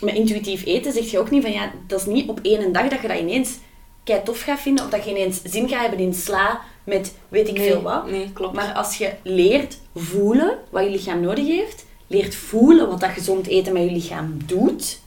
met 0.00 0.14
intuïtief 0.14 0.64
eten, 0.64 0.92
zeg 0.92 1.10
je 1.10 1.18
ook 1.18 1.30
niet 1.30 1.42
van 1.42 1.52
ja, 1.52 1.72
dat 1.86 2.00
is 2.00 2.06
niet 2.06 2.28
op 2.28 2.40
één 2.42 2.72
dag 2.72 2.88
dat 2.88 3.00
je 3.00 3.08
dat 3.08 3.18
ineens 3.18 3.58
kei 4.04 4.22
tof 4.22 4.40
gaat 4.40 4.60
vinden 4.60 4.84
of 4.84 4.90
dat 4.90 5.04
je 5.04 5.10
ineens 5.10 5.40
zin 5.44 5.68
gaat 5.68 5.80
hebben 5.80 5.98
in 5.98 6.14
sla 6.14 6.60
met 6.84 7.14
weet 7.28 7.48
ik 7.48 7.56
nee, 7.56 7.70
veel 7.70 7.82
wat. 7.82 8.10
Nee, 8.10 8.32
klopt. 8.32 8.54
Maar 8.54 8.72
als 8.72 8.96
je 8.96 9.12
leert 9.22 9.78
voelen 9.94 10.58
wat 10.70 10.84
je 10.84 10.90
lichaam 10.90 11.20
nodig 11.20 11.46
heeft, 11.46 11.84
leert 12.06 12.34
voelen 12.34 12.88
wat 12.88 13.00
dat 13.00 13.10
gezond 13.10 13.46
eten 13.46 13.72
met 13.72 13.82
je 13.82 13.90
lichaam 13.90 14.38
doet, 14.46 15.00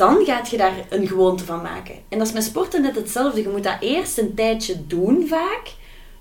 dan 0.00 0.24
gaat 0.24 0.50
je 0.50 0.56
daar 0.56 0.86
een 0.88 1.06
gewoonte 1.06 1.44
van 1.44 1.62
maken. 1.62 1.94
En 2.08 2.18
dat 2.18 2.26
is 2.26 2.32
met 2.32 2.44
sporten 2.44 2.82
net 2.82 2.94
hetzelfde. 2.94 3.42
Je 3.42 3.48
moet 3.48 3.64
dat 3.64 3.76
eerst 3.80 4.18
een 4.18 4.34
tijdje 4.34 4.86
doen 4.86 5.26
vaak, 5.28 5.74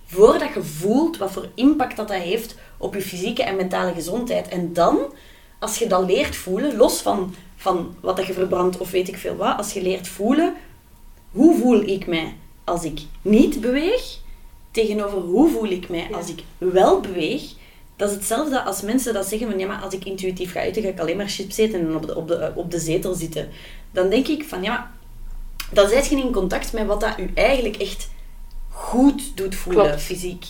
voordat 0.05 0.53
je 0.53 0.63
voelt 0.63 1.17
wat 1.17 1.31
voor 1.31 1.49
impact 1.53 1.95
dat, 1.95 2.07
dat 2.07 2.17
heeft 2.17 2.55
op 2.77 2.93
je 2.93 3.01
fysieke 3.01 3.43
en 3.43 3.55
mentale 3.55 3.93
gezondheid. 3.93 4.47
En 4.47 4.73
dan, 4.73 4.97
als 5.59 5.77
je 5.77 5.87
dat 5.87 6.05
leert 6.05 6.35
voelen, 6.35 6.77
los 6.77 7.01
van, 7.01 7.33
van 7.55 7.95
wat 8.01 8.17
dat 8.17 8.25
je 8.25 8.33
verbrandt 8.33 8.77
of 8.77 8.91
weet 8.91 9.07
ik 9.07 9.17
veel 9.17 9.35
wat, 9.35 9.57
als 9.57 9.73
je 9.73 9.81
leert 9.81 10.07
voelen, 10.07 10.53
hoe 11.31 11.57
voel 11.59 11.81
ik 11.81 12.07
mij 12.07 12.35
als 12.63 12.83
ik 12.83 12.99
niet 13.21 13.61
beweeg, 13.61 14.17
tegenover 14.71 15.19
hoe 15.19 15.49
voel 15.49 15.69
ik 15.69 15.89
mij 15.89 16.07
als 16.11 16.29
ik 16.29 16.43
wel 16.57 16.99
beweeg, 16.99 17.53
dat 17.99 18.09
is 18.09 18.15
hetzelfde 18.15 18.61
als 18.63 18.81
mensen 18.81 19.13
dat 19.13 19.27
zeggen 19.27 19.49
van 19.49 19.59
ja, 19.59 19.67
maar 19.67 19.81
als 19.81 19.93
ik 19.93 20.05
intuïtief 20.05 20.51
ga 20.51 20.61
eten, 20.61 20.81
ga 20.81 20.87
ik 20.87 20.99
alleen 20.99 21.17
maar 21.17 21.27
chips 21.27 21.57
eten 21.57 21.79
en 21.79 21.95
op 21.95 22.07
de, 22.07 22.15
op 22.15 22.27
de, 22.27 22.51
op 22.55 22.71
de 22.71 22.79
zetel 22.79 23.13
zitten. 23.13 23.49
Dan 23.91 24.09
denk 24.09 24.27
ik 24.27 24.43
van 24.43 24.63
ja, 24.63 24.91
maar 25.71 25.83
dan 25.83 25.89
zit 25.89 26.07
je 26.07 26.15
in 26.15 26.31
contact 26.31 26.73
met 26.73 26.85
wat 26.85 27.01
dat 27.01 27.19
u 27.19 27.31
eigenlijk 27.33 27.75
echt 27.75 28.09
goed 28.69 29.37
doet 29.37 29.55
voelen, 29.55 29.85
Klopt. 29.85 30.01
fysiek. 30.01 30.45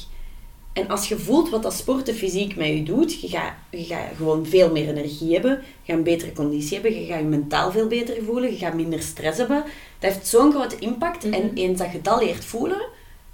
En 0.74 0.88
als 0.88 1.08
je 1.08 1.18
voelt 1.18 1.50
wat 1.50 1.64
dat 1.64 1.74
sporten 1.74 2.16
fysiek 2.16 2.56
met 2.56 2.68
je 2.68 2.84
doet, 2.84 3.22
je 3.22 3.28
gaat, 3.28 3.54
je 3.70 3.84
gaat 3.84 4.16
gewoon 4.18 4.46
veel 4.46 4.72
meer 4.72 4.88
energie 4.88 5.34
hebben, 5.34 5.52
je 5.52 5.92
gaat 5.92 5.98
een 5.98 6.04
betere 6.04 6.34
conditie 6.34 6.74
hebben, 6.74 7.02
je 7.02 7.06
gaat 7.06 7.20
je 7.20 7.26
mentaal 7.26 7.72
veel 7.72 7.88
beter 7.88 8.24
voelen, 8.24 8.52
je 8.52 8.58
gaat 8.58 8.74
minder 8.74 9.02
stress 9.02 9.38
hebben. 9.38 9.64
Dat 10.00 10.14
heeft 10.14 10.28
zo'n 10.28 10.52
grote 10.52 10.80
impact. 10.80 11.24
Mhm. 11.24 11.34
En 11.34 11.52
eens 11.54 11.80
dat 11.80 11.92
je 11.92 12.02
dat 12.02 12.22
leert 12.22 12.46
voelen, 12.46 12.82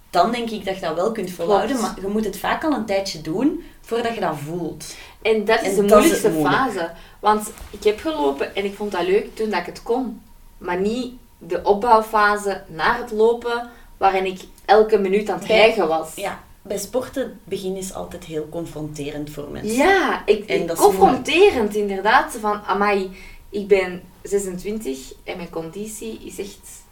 dan 0.09 0.31
denk 0.31 0.49
ik 0.49 0.65
dat 0.65 0.75
je 0.75 0.81
dat 0.81 0.95
wel 0.95 1.11
kunt 1.11 1.31
volhouden. 1.31 1.77
Klopt. 1.77 1.81
Maar 1.95 2.05
je 2.05 2.11
moet 2.11 2.25
het 2.25 2.37
vaak 2.37 2.63
al 2.63 2.73
een 2.73 2.85
tijdje 2.85 3.21
doen 3.21 3.63
voordat 3.85 4.13
je 4.13 4.19
dat 4.19 4.35
voelt. 4.45 4.95
En 5.21 5.45
dat 5.45 5.61
is 5.61 5.67
En 5.67 5.75
de 5.75 5.81
dat 5.85 5.97
moeilijkste 5.99 6.29
moeilijk. 6.31 6.55
fase. 6.55 6.91
Want 7.19 7.51
ik 7.69 7.83
heb 7.83 7.99
gelopen 7.99 8.55
en 8.55 8.65
ik 8.65 8.75
vond 8.75 8.91
dat 8.91 9.07
leuk 9.07 9.35
toen 9.35 9.49
dat 9.49 9.59
ik 9.59 9.65
het 9.65 9.83
kon. 9.83 10.21
Maar 10.57 10.79
niet 10.79 11.13
de 11.37 11.63
opbouwfase 11.63 12.63
naar 12.67 12.97
het 12.97 13.11
lopen, 13.11 13.69
waarin 13.97 14.25
ik 14.25 14.39
elke 14.65 14.97
minuut 14.97 15.29
aan 15.29 15.37
het 15.37 15.47
Bij- 15.47 15.57
rijgen 15.57 15.87
was. 15.87 16.15
Ja, 16.15 16.43
bij 16.61 16.77
sporten, 16.77 17.21
het 17.23 17.45
begin 17.45 17.75
is 17.75 17.93
altijd 17.93 18.23
heel 18.23 18.47
confronterend 18.49 19.29
voor 19.29 19.47
mensen. 19.49 19.73
Ja, 19.75 20.21
ik, 20.25 20.45
En 20.49 20.61
ik- 20.61 20.67
dat 20.67 20.77
is 20.77 20.83
confronterend 20.83 21.75
inderdaad. 21.75 22.37
Van, 22.39 22.61
amai, 22.63 23.11
ik 23.49 23.67
ben 23.67 24.01
26 24.21 25.13
en 25.23 25.37
mijn 25.37 25.49
conditie 25.49 26.19
is 26.23 26.37
echt 26.39 26.83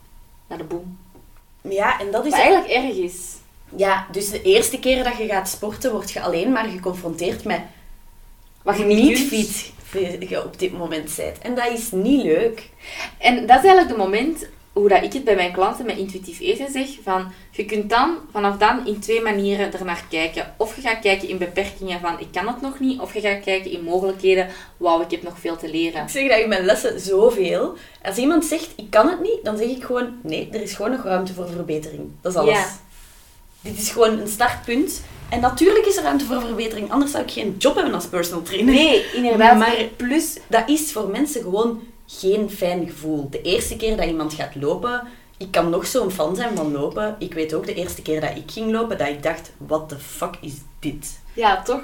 naar 0.48 0.58
de 0.58 0.64
boom. 0.64 0.98
Ja, 1.60 2.00
en 2.00 2.10
dat 2.10 2.24
is 2.24 2.30
Wat 2.30 2.40
eigenlijk 2.40 2.72
erg 2.72 2.96
is. 2.96 3.32
Ja, 3.76 4.06
dus 4.12 4.30
de 4.30 4.42
eerste 4.42 4.78
keer 4.78 5.04
dat 5.04 5.16
je 5.16 5.26
gaat 5.26 5.48
sporten, 5.48 5.92
word 5.92 6.10
je 6.10 6.20
alleen 6.20 6.52
maar 6.52 6.64
geconfronteerd 6.64 7.44
met 7.44 7.60
Wat 8.62 8.78
je 8.78 8.84
niet 8.84 9.18
fit 9.18 9.72
op 10.44 10.58
dit 10.58 10.72
moment 10.78 11.16
bent. 11.16 11.38
En 11.38 11.54
dat 11.54 11.72
is 11.72 11.90
niet 11.90 12.22
leuk. 12.22 12.70
En 13.18 13.46
dat 13.46 13.58
is 13.58 13.64
eigenlijk 13.64 13.88
de 13.88 13.96
moment 13.96 14.46
hoe 14.74 14.88
dat 14.88 15.02
ik 15.02 15.12
het 15.12 15.24
bij 15.24 15.34
mijn 15.34 15.52
klanten 15.52 15.86
met 15.86 15.96
intuïtief 15.96 16.40
eten 16.40 16.72
zeg. 16.72 16.88
Van, 17.02 17.32
je 17.50 17.64
kunt 17.64 17.90
dan 17.90 18.16
vanaf 18.32 18.56
dan 18.56 18.86
in 18.86 19.00
twee 19.00 19.20
manieren 19.20 19.72
ernaar 19.72 20.04
kijken. 20.10 20.54
Of 20.56 20.76
je 20.76 20.82
gaat 20.82 20.98
kijken 20.98 21.28
in 21.28 21.38
beperkingen 21.38 22.00
van 22.00 22.20
ik 22.20 22.26
kan 22.32 22.46
het 22.46 22.60
nog 22.60 22.80
niet. 22.80 23.00
Of 23.00 23.14
je 23.14 23.20
gaat 23.20 23.40
kijken 23.40 23.70
in 23.70 23.84
mogelijkheden. 23.84 24.48
Wauw, 24.76 25.00
ik 25.00 25.10
heb 25.10 25.22
nog 25.22 25.38
veel 25.38 25.56
te 25.56 25.70
leren. 25.70 26.02
Ik 26.02 26.08
zeg 26.08 26.28
dat 26.28 26.38
in 26.38 26.48
mijn 26.48 26.64
lessen 26.64 27.00
zoveel. 27.00 27.76
Als 28.02 28.16
iemand 28.16 28.44
zegt, 28.44 28.72
ik 28.76 28.90
kan 28.90 29.08
het 29.08 29.20
niet, 29.20 29.38
dan 29.42 29.56
zeg 29.56 29.66
ik 29.66 29.84
gewoon, 29.84 30.18
nee, 30.22 30.48
er 30.52 30.62
is 30.62 30.74
gewoon 30.74 30.90
nog 30.90 31.02
ruimte 31.02 31.34
voor 31.34 31.48
verbetering. 31.48 32.10
Dat 32.20 32.32
is 32.32 32.38
alles. 32.38 32.54
Ja. 32.54 32.66
Dit 33.64 33.78
is 33.78 33.90
gewoon 33.90 34.18
een 34.18 34.28
startpunt. 34.28 35.02
En 35.28 35.40
natuurlijk 35.40 35.86
is 35.86 35.96
er 35.96 36.02
ruimte 36.02 36.24
voor 36.24 36.40
verbetering, 36.40 36.90
anders 36.90 37.10
zou 37.10 37.24
ik 37.24 37.30
geen 37.30 37.54
job 37.58 37.74
hebben 37.74 37.94
als 37.94 38.06
personal 38.06 38.42
trainer. 38.42 38.74
Nee, 38.74 39.04
inderdaad. 39.14 39.58
Maar 39.58 39.76
plus, 39.96 40.36
dat 40.46 40.68
is 40.68 40.92
voor 40.92 41.08
mensen 41.08 41.42
gewoon 41.42 41.82
geen 42.06 42.50
fijn 42.50 42.86
gevoel. 42.88 43.30
De 43.30 43.42
eerste 43.42 43.76
keer 43.76 43.96
dat 43.96 44.06
iemand 44.06 44.34
gaat 44.34 44.54
lopen, 44.54 45.02
ik 45.38 45.50
kan 45.50 45.70
nog 45.70 45.86
zo'n 45.86 46.10
fan 46.10 46.36
zijn 46.36 46.56
van 46.56 46.72
lopen. 46.72 47.16
Ik 47.18 47.34
weet 47.34 47.54
ook 47.54 47.66
de 47.66 47.74
eerste 47.74 48.02
keer 48.02 48.20
dat 48.20 48.36
ik 48.36 48.50
ging 48.50 48.72
lopen, 48.72 48.98
dat 48.98 49.08
ik 49.08 49.22
dacht, 49.22 49.52
what 49.56 49.88
the 49.88 49.98
fuck 49.98 50.34
is 50.40 50.52
dit? 50.78 51.20
Ja, 51.32 51.62
toch? 51.62 51.82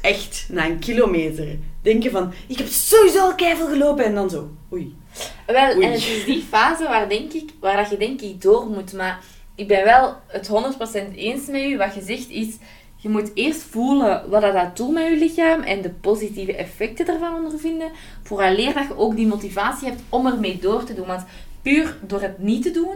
Echt, 0.00 0.46
na 0.48 0.66
een 0.66 0.78
kilometer. 0.78 1.58
Denken 1.82 2.10
van, 2.10 2.32
ik 2.46 2.58
heb 2.58 2.66
sowieso 2.66 3.20
al 3.20 3.34
keiveel 3.34 3.68
gelopen 3.68 4.04
en 4.04 4.14
dan 4.14 4.30
zo, 4.30 4.48
oei. 4.72 4.96
Wel, 5.46 5.74
Oei. 5.76 5.84
en 5.84 5.92
het 5.92 6.00
is 6.00 6.24
die 6.24 6.44
fase 6.48 6.84
waar, 6.84 7.08
denk 7.08 7.32
ik, 7.32 7.50
waar 7.60 7.76
dat 7.76 7.90
je 7.90 7.96
denk 7.96 8.20
ik 8.20 8.42
door 8.42 8.66
moet. 8.66 8.92
Maar 8.92 9.20
ik 9.56 9.68
ben 9.68 9.84
wel 9.84 10.16
het 10.26 10.48
100% 10.48 11.14
eens 11.14 11.46
met 11.46 11.62
u. 11.62 11.76
Wat 11.76 11.94
je 11.94 12.02
zegt 12.02 12.28
is, 12.28 12.48
je 12.96 13.08
moet 13.08 13.30
eerst 13.34 13.62
voelen 13.62 14.30
wat 14.30 14.40
dat, 14.40 14.76
doet 14.76 14.92
met 14.92 15.04
je 15.04 15.16
lichaam 15.16 15.60
en 15.60 15.82
de 15.82 15.90
positieve 15.90 16.56
effecten 16.56 17.06
ervan 17.06 17.34
ondervinden. 17.34 17.90
Vooraleer 18.22 18.74
dat 18.74 18.86
je 18.88 18.96
ook 18.96 19.16
die 19.16 19.26
motivatie 19.26 19.88
hebt 19.88 20.02
om 20.08 20.26
ermee 20.26 20.58
door 20.58 20.84
te 20.84 20.94
doen. 20.94 21.06
Want 21.06 21.24
puur 21.62 21.98
door 22.06 22.20
het 22.20 22.38
niet 22.38 22.62
te 22.62 22.70
doen, 22.70 22.94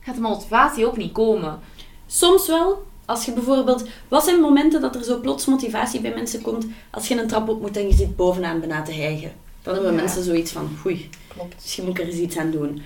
gaat 0.00 0.14
de 0.14 0.20
motivatie 0.20 0.86
ook 0.86 0.96
niet 0.96 1.12
komen. 1.12 1.58
Soms 2.06 2.46
wel, 2.46 2.86
als 3.04 3.24
je 3.24 3.32
bijvoorbeeld... 3.32 3.84
Wat 4.08 4.24
zijn 4.24 4.40
momenten 4.40 4.80
dat 4.80 4.94
er 4.94 5.04
zo 5.04 5.20
plots 5.20 5.46
motivatie 5.46 6.00
bij 6.00 6.14
mensen 6.14 6.42
komt 6.42 6.66
als 6.90 7.08
je 7.08 7.20
een 7.20 7.28
trap 7.28 7.48
op 7.48 7.60
moet 7.60 7.76
en 7.76 7.86
je 7.88 7.94
zit 7.94 8.16
bovenaan 8.16 8.60
bijna 8.60 8.82
te 8.82 8.92
hijgen? 8.92 9.32
Dan 9.62 9.74
hebben 9.74 9.92
Ja. 9.92 10.00
mensen 10.00 10.22
zoiets 10.22 10.52
van, 10.52 10.76
oei, 10.86 11.08
Klopt. 11.28 11.72
Je 11.72 11.82
moet 11.82 11.98
er 11.98 12.06
eens 12.06 12.16
iets 12.16 12.36
aan 12.36 12.50
doen. 12.50 12.82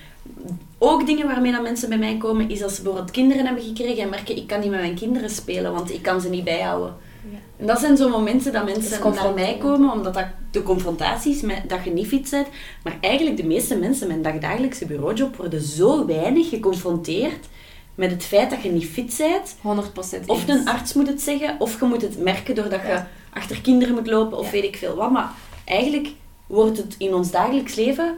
Ook 0.78 1.06
dingen 1.06 1.26
waarmee 1.26 1.52
dat 1.52 1.62
mensen 1.62 1.88
bij 1.88 1.98
mij 1.98 2.16
komen, 2.16 2.50
is 2.50 2.62
als 2.62 2.74
ze 2.74 2.82
bijvoorbeeld 2.82 3.12
kinderen 3.12 3.46
hebben 3.46 3.64
gekregen 3.64 4.02
en 4.02 4.08
merken, 4.08 4.36
ik 4.36 4.46
kan 4.46 4.60
niet 4.60 4.70
met 4.70 4.80
mijn 4.80 4.94
kinderen 4.94 5.30
spelen, 5.30 5.72
want 5.72 5.92
ik 5.92 6.02
kan 6.02 6.20
ze 6.20 6.28
niet 6.28 6.44
bijhouden. 6.44 6.94
Ja. 7.30 7.38
En 7.56 7.66
dat 7.66 7.78
zijn 7.80 7.96
zo 7.96 8.08
momenten 8.08 8.52
dat 8.52 8.66
Dat 8.66 8.74
mensen 8.76 9.14
naar 9.14 9.34
mij 9.34 9.56
komen, 9.58 9.92
omdat 9.92 10.14
dat 10.14 10.26
de 10.50 10.62
confrontatie 10.62 11.34
is 11.34 11.40
met 11.40 11.62
dat 11.68 11.84
je 11.84 11.90
niet 11.90 12.06
fit 12.06 12.30
bent. 12.30 12.46
Maar 12.82 12.96
eigenlijk 13.00 13.36
de 13.36 13.44
meeste 13.46 13.76
mensen 13.76 14.06
met 14.06 14.16
een 14.16 14.22
dagdagelijkse 14.22 14.86
bureaujob 14.86 15.36
worden 15.36 15.60
zo 15.62 16.06
weinig 16.06 16.48
geconfronteerd 16.48 17.46
met 17.94 18.10
het 18.10 18.24
feit 18.24 18.50
dat 18.50 18.62
je 18.62 18.70
niet 18.70 18.84
fit 18.86 19.14
bent. 19.18 19.56
100% 19.60 20.26
Of 20.26 20.48
eens. 20.48 20.58
een 20.60 20.68
arts 20.68 20.92
moet 20.92 21.06
het 21.08 21.22
zeggen, 21.22 21.56
of 21.58 21.80
je 21.80 21.86
moet 21.86 22.02
het 22.02 22.18
merken 22.18 22.54
doordat 22.54 22.80
je 22.82 22.88
Ja. 22.88 23.08
achter 23.32 23.60
kinderen 23.60 23.94
moet 23.94 24.06
lopen, 24.06 24.38
of 24.38 24.44
Ja. 24.44 24.50
weet 24.52 24.64
ik 24.64 24.76
veel 24.76 24.94
wat. 24.96 25.10
Maar 25.10 25.30
eigenlijk 25.64 26.08
wordt 26.46 26.76
het 26.76 26.94
in 26.98 27.14
ons 27.14 27.30
dagelijks 27.30 27.74
leven, 27.74 28.14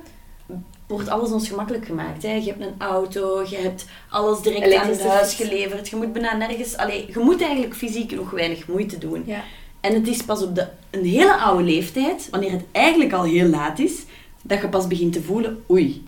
wordt 0.86 1.08
alles 1.08 1.30
ons 1.30 1.48
gemakkelijk 1.48 1.86
gemaakt. 1.86 2.22
Hè? 2.22 2.32
Je 2.32 2.48
hebt 2.48 2.60
een 2.60 2.74
auto, 2.78 3.42
je 3.48 3.56
hebt 3.56 3.84
alles 4.08 4.40
direct 4.40 4.74
aan 4.74 4.88
het 4.88 5.06
huis 5.06 5.34
geleverd. 5.34 5.88
Je 5.88 5.96
moet 5.96 6.12
bijna 6.12 6.36
nergens... 6.36 6.76
Allee, 6.76 7.06
je 7.12 7.18
moet 7.18 7.42
eigenlijk 7.42 7.74
fysiek 7.74 8.14
nog 8.14 8.30
weinig 8.30 8.68
moeite 8.68 8.98
doen. 8.98 9.22
Ja. 9.26 9.42
En 9.80 9.94
het 9.94 10.08
is 10.08 10.22
pas 10.22 10.42
op 10.42 10.54
de, 10.54 10.68
een 10.90 11.04
hele 11.04 11.36
oude 11.36 11.62
leeftijd, 11.62 12.28
wanneer 12.30 12.50
het 12.50 12.64
eigenlijk 12.72 13.12
al 13.12 13.22
heel 13.22 13.48
laat 13.48 13.78
is, 13.78 14.04
dat 14.42 14.60
je 14.60 14.68
pas 14.68 14.86
begint 14.86 15.12
te 15.12 15.22
voelen, 15.22 15.64
oei, 15.70 16.04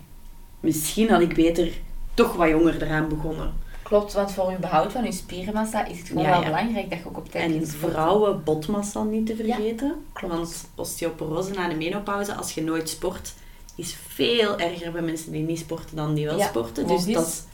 misschien 0.59 1.09
had 1.09 1.21
ik 1.21 1.33
beter 1.35 1.71
toch 2.13 2.35
wat 2.35 2.49
jonger 2.49 2.83
eraan 2.83 3.07
begonnen. 3.07 3.53
Klopt, 3.83 4.13
want 4.13 4.31
voor 4.31 4.51
je 4.51 4.57
behoud 4.57 4.91
van 4.91 5.03
je 5.03 5.11
spiermassa 5.11 5.85
is 5.85 5.97
het 5.99 6.07
gewoon 6.07 6.23
Ja, 6.23 6.29
wel 6.29 6.39
ja. 6.39 6.45
belangrijk 6.45 6.89
dat 6.89 6.99
je 6.99 7.05
ook 7.07 7.17
op 7.17 7.31
tijd 7.31 7.51
En 7.51 7.67
vrouwen 7.67 8.43
botmassa 8.43 9.03
niet 9.03 9.25
te 9.25 9.35
vergeten. 9.35 9.95
klopt. 10.13 10.33
want 10.35 10.67
osteoporose 10.75 11.51
na 11.51 11.67
de 11.67 11.75
menopauze, 11.75 12.33
als 12.33 12.51
je 12.53 12.63
nooit 12.63 12.89
sport, 12.89 13.33
is 13.77 13.95
veel 14.07 14.59
erger 14.59 14.91
bij 14.91 15.01
mensen 15.01 15.31
die 15.31 15.41
niet 15.43 15.59
sporten 15.59 15.95
dan 15.95 16.13
die 16.13 16.25
wel 16.25 16.37
Ja, 16.37 16.47
sporten. 16.47 16.87
Dus 16.87 17.05
dat, 17.05 17.47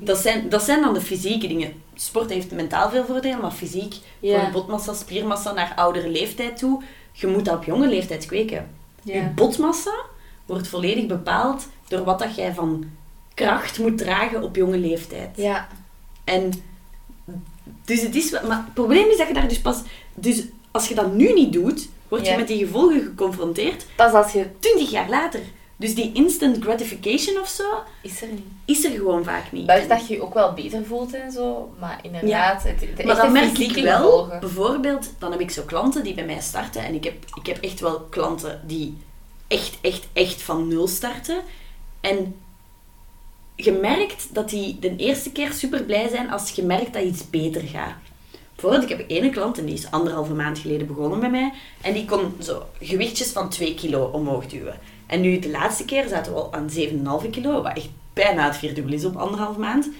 dat, 0.00 0.18
zijn, 0.18 0.48
dat 0.48 0.62
zijn 0.62 0.80
dan 0.80 0.94
de 0.94 1.00
fysieke 1.00 1.46
dingen. 1.46 1.72
Sport 1.94 2.30
heeft 2.30 2.50
mentaal 2.50 2.90
veel 2.90 3.04
voordelen, 3.04 3.40
maar 3.40 3.50
fysiek, 3.50 3.94
Ja. 4.20 4.40
voor 4.42 4.50
botmassa, 4.52 4.92
spiermassa 4.94 5.52
naar 5.52 5.72
oudere 5.76 6.08
leeftijd 6.08 6.56
toe, 6.56 6.82
je 7.12 7.26
moet 7.26 7.44
dat 7.44 7.56
op 7.56 7.64
jonge 7.64 7.86
leeftijd 7.88 8.26
kweken. 8.26 8.70
Je 9.02 9.22
botmassa 9.34 9.94
wordt 10.46 10.68
volledig 10.68 11.06
bepaald 11.06 11.66
door 11.88 12.04
wat 12.04 12.18
dat 12.18 12.34
jij 12.36 12.54
van 12.54 12.84
kracht 13.34 13.78
moet 13.78 13.98
dragen 13.98 14.42
op 14.42 14.56
jonge 14.56 14.78
leeftijd. 14.78 15.30
Ja, 15.36 15.68
En 16.24 16.52
dus 17.84 18.02
het 18.02 18.14
is, 18.14 18.30
maar 18.30 18.56
het 18.64 18.74
probleem 18.74 19.08
is 19.10 19.16
dat 19.16 19.28
je 19.28 19.34
daar 19.34 19.48
dus 19.48 19.60
pas, 19.60 19.82
dus 20.14 20.42
als 20.70 20.88
je 20.88 20.94
dat 20.94 21.12
nu 21.12 21.32
niet 21.32 21.52
doet, 21.52 21.88
word 22.08 22.24
je 22.24 22.30
Ja. 22.30 22.36
met 22.36 22.48
die 22.48 22.58
gevolgen 22.66 23.00
geconfronteerd 23.02 23.86
pas 23.96 24.12
als 24.12 24.32
je... 24.32 24.46
20 24.58 24.90
jaar 24.90 25.08
later. 25.08 25.40
Dus 25.76 25.94
die 25.94 26.12
instant 26.12 26.64
gratification 26.64 27.40
of 27.40 27.48
zo 27.48 27.64
Is 28.02 28.22
er 28.22 28.28
niet. 28.28 28.44
is 28.64 28.84
er 28.84 28.90
gewoon 28.90 29.24
vaak 29.24 29.52
niet. 29.52 29.66
Buiten 29.66 29.88
dat 29.88 30.06
je 30.06 30.14
je 30.14 30.22
ook 30.22 30.34
wel 30.34 30.52
beter 30.52 30.84
voelt 30.86 31.14
en 31.14 31.32
zo, 31.32 31.74
maar 31.78 31.98
inderdaad, 32.02 32.62
het, 32.62 32.80
de 32.96 33.04
maar 33.04 33.16
dan 33.16 33.32
merk 33.32 33.58
ik 33.58 33.84
wel, 33.84 33.96
gevolgen. 33.96 34.40
bijvoorbeeld, 34.40 35.12
dan 35.18 35.30
heb 35.30 35.40
ik 35.40 35.50
zo 35.50 35.62
klanten 35.62 36.04
die 36.04 36.14
bij 36.14 36.24
mij 36.24 36.40
starten. 36.40 36.84
En 36.84 36.94
ik 36.94 37.04
heb, 37.04 37.14
ik 37.34 37.46
heb 37.46 37.58
echt 37.58 37.80
wel 37.80 38.00
klanten 38.00 38.60
die 38.66 38.96
echt, 39.48 39.78
echt, 39.80 40.06
echt 40.12 40.42
van 40.42 40.68
nul 40.68 40.88
starten. 40.88 41.38
En 42.00 42.36
je 43.56 43.72
merkt 43.72 44.34
dat 44.34 44.48
die 44.50 44.78
de 44.78 44.96
eerste 44.96 45.32
keer 45.32 45.52
super 45.52 45.82
blij 45.82 46.08
zijn 46.08 46.30
als 46.30 46.50
je 46.50 46.62
merkt 46.62 46.92
dat 46.92 47.02
iets 47.02 47.30
beter 47.30 47.62
gaat. 47.62 47.94
Ik 48.72 48.88
heb 48.88 49.04
ene 49.06 49.30
klant 49.30 49.58
en 49.58 49.64
die 49.64 49.74
is 49.74 49.90
anderhalve 49.90 50.34
maand 50.34 50.58
geleden 50.58 50.86
begonnen 50.86 51.20
bij 51.20 51.30
mij. 51.30 51.52
En 51.80 51.92
die 51.92 52.04
kon 52.04 52.34
zo 52.40 52.62
gewichtjes 52.80 53.30
van 53.30 53.48
2 53.48 53.74
kilo 53.74 54.04
omhoog 54.04 54.46
duwen. 54.46 54.78
En 55.06 55.20
nu 55.20 55.38
de 55.38 55.50
laatste 55.50 55.84
keer 55.84 56.08
zaten 56.08 56.32
we 56.32 56.38
al 56.38 56.52
aan 56.52 56.70
7,5 57.24 57.30
kilo, 57.30 57.62
wat 57.62 57.76
echt 57.76 57.88
bijna 58.12 58.46
het 58.46 58.56
vierdubbel 58.56 58.92
is 58.92 59.04
op 59.04 59.16
anderhalf 59.16 59.56
maand. 59.56 59.90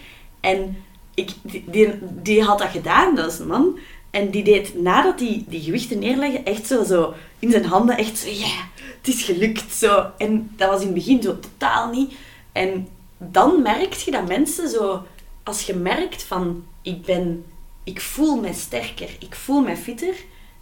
En 0.40 0.76
ik, 1.14 1.30
die, 1.42 1.64
die, 1.66 1.98
die 2.22 2.42
had 2.42 2.58
dat 2.58 2.68
gedaan, 2.68 3.14
dat 3.14 3.32
is 3.32 3.38
een 3.38 3.46
man. 3.46 3.78
En 4.10 4.30
die 4.30 4.44
deed 4.44 4.82
nadat 4.82 5.20
hij 5.20 5.44
die 5.48 5.60
gewichten 5.60 5.98
neerlegde, 5.98 6.38
echt 6.38 6.66
zo, 6.66 6.84
zo 6.84 7.14
in 7.38 7.50
zijn 7.50 7.64
handen, 7.64 7.96
echt 7.96 8.38
ja, 8.38 8.68
het 8.98 9.08
is 9.08 9.22
gelukt. 9.22 9.72
Zo. 9.72 10.10
En 10.18 10.50
dat 10.56 10.70
was 10.70 10.80
in 10.80 10.86
het 10.86 10.94
begin 10.94 11.22
zo 11.22 11.38
totaal 11.38 11.90
niet. 11.90 12.14
En 12.52 12.88
dan 13.18 13.62
merk 13.62 13.92
je 13.92 14.10
dat 14.10 14.28
mensen 14.28 14.68
zo, 14.68 15.02
als 15.42 15.62
je 15.62 15.74
merkt 15.74 16.22
van, 16.22 16.64
ik 16.82 17.02
ben, 17.02 17.44
ik 17.84 18.00
voel 18.00 18.40
mij 18.40 18.52
sterker, 18.52 19.16
ik 19.18 19.34
voel 19.34 19.60
mij 19.60 19.76
fitter, 19.76 20.14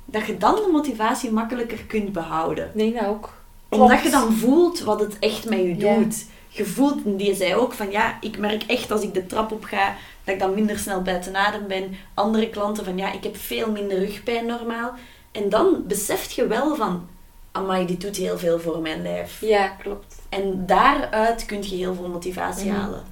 dat 0.05 0.27
je 0.27 0.37
dan 0.39 0.55
de 0.55 0.69
motivatie 0.73 1.31
makkelijker 1.31 1.85
kunt 1.85 2.13
behouden 2.13 2.71
Nee, 2.75 2.93
dat 2.93 3.05
ook. 3.07 3.33
omdat 3.69 4.03
je 4.03 4.11
dan 4.11 4.33
voelt 4.33 4.81
wat 4.81 5.01
het 5.01 5.19
echt 5.19 5.49
met 5.49 5.59
je 5.59 5.77
Ja. 5.77 5.95
doet. 5.95 6.25
Je 6.49 6.65
voelt, 6.65 7.05
en 7.05 7.17
die 7.17 7.35
zei 7.35 7.55
ook 7.55 7.73
van 7.73 7.91
ja, 7.91 8.19
ik 8.21 8.39
merk 8.39 8.63
echt 8.63 8.91
als 8.91 9.03
ik 9.03 9.15
de 9.15 9.27
trap 9.27 9.53
op 9.53 9.65
ga, 9.65 9.95
dat 10.25 10.35
ik 10.35 10.41
dan 10.41 10.55
minder 10.55 10.79
snel 10.79 11.03
buiten 11.03 11.37
adem 11.37 11.67
ben. 11.67 11.97
Andere 12.15 12.49
klanten 12.51 12.85
van 12.85 12.97
ja, 12.97 13.13
ik 13.13 13.23
heb 13.23 13.37
veel 13.37 13.71
minder 13.71 13.99
rugpijn 13.99 14.47
normaal. 14.47 14.93
En 15.33 15.49
dan 15.49 15.85
beseft 15.87 16.33
je 16.33 16.47
wel 16.47 16.77
van, 16.77 17.09
amai, 17.53 17.87
dit 17.87 18.01
doet 18.01 18.17
heel 18.17 18.39
veel 18.39 18.61
voor 18.61 18.79
mijn 18.81 19.03
lijf. 19.03 19.41
Ja, 19.41 19.69
klopt. 19.69 20.15
En 20.29 20.67
daaruit 20.67 21.47
kun 21.47 21.63
je 21.63 21.75
heel 21.77 21.95
veel 21.95 22.09
motivatie 22.09 22.71
Mhm. 22.71 22.81
halen. 22.81 23.03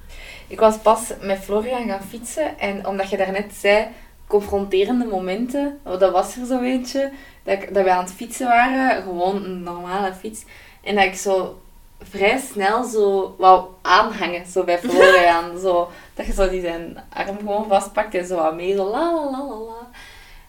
Ik 0.51 0.59
was 0.59 0.77
pas 0.77 1.11
met 1.21 1.39
Florian 1.39 1.87
gaan 1.87 2.07
fietsen 2.09 2.59
en 2.59 2.87
omdat 2.87 3.09
je 3.09 3.17
daarnet 3.17 3.53
zei, 3.53 3.87
confronterende 4.27 5.05
momenten, 5.05 5.79
oh, 5.85 5.99
dat 5.99 6.11
was 6.11 6.37
er 6.37 6.45
zo 6.45 6.61
eentje, 6.61 7.11
dat, 7.43 7.61
ik, 7.61 7.73
dat 7.73 7.83
we 7.83 7.91
aan 7.91 8.03
het 8.03 8.13
fietsen 8.13 8.47
waren, 8.47 9.03
gewoon 9.03 9.43
een 9.43 9.63
normale 9.63 10.13
fiets, 10.13 10.45
en 10.83 10.95
dat 10.95 11.03
ik 11.03 11.15
zo 11.15 11.61
vrij 12.01 12.37
snel 12.51 12.83
zo 12.83 13.35
wou 13.37 13.65
aanhangen, 13.81 14.45
zo 14.45 14.63
bij 14.63 14.79
Florian, 14.79 15.57
zo, 15.63 15.89
dat 16.13 16.25
je 16.25 16.33
zo 16.33 16.49
die 16.49 16.61
zijn 16.61 17.03
arm 17.09 17.37
gewoon 17.37 17.67
vastpakt 17.67 18.15
en 18.15 18.25
zo 18.25 18.35
wat 18.35 18.55
mee, 18.55 18.75
zo 18.75 18.89
la 18.89 19.13
la 19.13 19.31
la 19.31 19.43
la 19.45 19.55
la. 19.55 19.89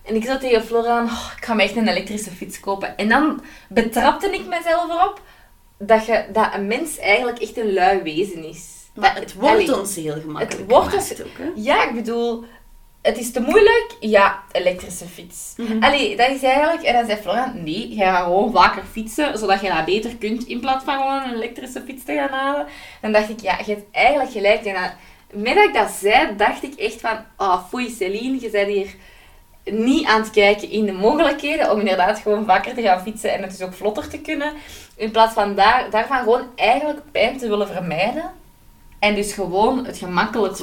En 0.02 0.14
ik 0.14 0.24
zei 0.24 0.38
tegen 0.38 0.64
Florian, 0.64 1.04
oh, 1.04 1.30
ik 1.36 1.44
ga 1.44 1.54
me 1.54 1.62
echt 1.62 1.76
een 1.76 1.88
elektrische 1.88 2.30
fiets 2.30 2.60
kopen. 2.60 2.96
En 2.96 3.08
dan 3.08 3.42
betrapte 3.68 4.30
ik 4.30 4.46
mezelf 4.46 4.90
erop 4.90 5.20
dat, 5.78 6.06
je, 6.06 6.24
dat 6.32 6.54
een 6.54 6.66
mens 6.66 6.98
eigenlijk 6.98 7.38
echt 7.38 7.56
een 7.56 7.72
lui 7.72 8.02
wezen 8.02 8.44
is. 8.44 8.71
Maar 8.94 9.14
het 9.14 9.34
wordt 9.34 9.54
allee, 9.54 9.78
ons 9.78 9.94
heel 9.94 10.20
gemakkelijk 10.20 10.52
het 10.52 10.70
wordt 10.70 10.94
ons- 10.94 11.20
ook, 11.22 11.38
hè? 11.38 11.50
ja, 11.54 11.88
ik 11.88 11.94
bedoel, 11.94 12.44
het 13.02 13.18
is 13.18 13.32
te 13.32 13.40
moeilijk. 13.40 13.96
Ja, 14.00 14.42
elektrische 14.52 15.06
fiets. 15.06 15.54
Mhm. 15.56 15.82
Allee, 15.82 16.16
dat 16.16 16.30
is 16.30 16.42
eigenlijk... 16.42 16.82
En 16.82 16.94
dan 16.94 17.06
zei 17.06 17.20
Florian, 17.20 17.62
nee, 17.62 17.88
jij 17.94 18.06
gaat 18.06 18.24
gewoon 18.24 18.52
vaker 18.52 18.82
fietsen, 18.92 19.38
zodat 19.38 19.60
je 19.60 19.68
dat 19.68 19.84
beter 19.84 20.16
kunt, 20.16 20.46
in 20.46 20.60
plaats 20.60 20.84
van 20.84 20.94
gewoon 20.96 21.22
een 21.22 21.34
elektrische 21.34 21.82
fiets 21.86 22.04
te 22.04 22.12
gaan 22.14 22.38
halen. 22.38 22.66
Dan 23.00 23.12
dacht 23.12 23.28
ik, 23.28 23.40
ja, 23.40 23.58
je 23.66 23.72
hebt 23.72 23.84
eigenlijk 23.92 24.30
gelijk. 24.30 24.64
En 24.64 24.74
dan, 24.74 24.90
met 25.42 25.54
dat 25.54 25.64
ik 25.64 25.74
dat 25.74 25.90
zei, 25.90 26.36
dacht 26.36 26.62
ik 26.62 26.74
echt 26.74 27.00
van, 27.00 27.18
ah, 27.36 27.64
foei 27.68 27.90
Celine, 27.90 28.40
je 28.40 28.50
bent 28.50 28.68
hier 28.68 28.94
niet 29.64 30.06
aan 30.06 30.20
het 30.20 30.30
kijken 30.30 30.70
in 30.70 30.84
de 30.86 30.92
mogelijkheden 30.92 31.70
om 31.70 31.78
inderdaad 31.78 32.18
gewoon 32.18 32.44
vaker 32.44 32.74
te 32.74 32.82
gaan 32.82 33.02
fietsen 33.02 33.32
en 33.32 33.42
het 33.42 33.50
dus 33.50 33.66
ook 33.66 33.74
vlotter 33.74 34.08
te 34.08 34.18
kunnen. 34.20 34.52
In 34.96 35.10
plaats 35.10 35.32
van 35.34 35.54
daar, 35.54 35.90
daarvan 35.90 36.18
gewoon 36.18 36.46
eigenlijk 36.56 37.00
pijn 37.12 37.38
te 37.38 37.48
willen 37.48 37.68
vermijden. 37.68 38.40
En 39.02 39.14
dus 39.14 39.32
gewoon 39.32 39.84
het 39.86 39.98
gemakkelijk. 39.98 40.56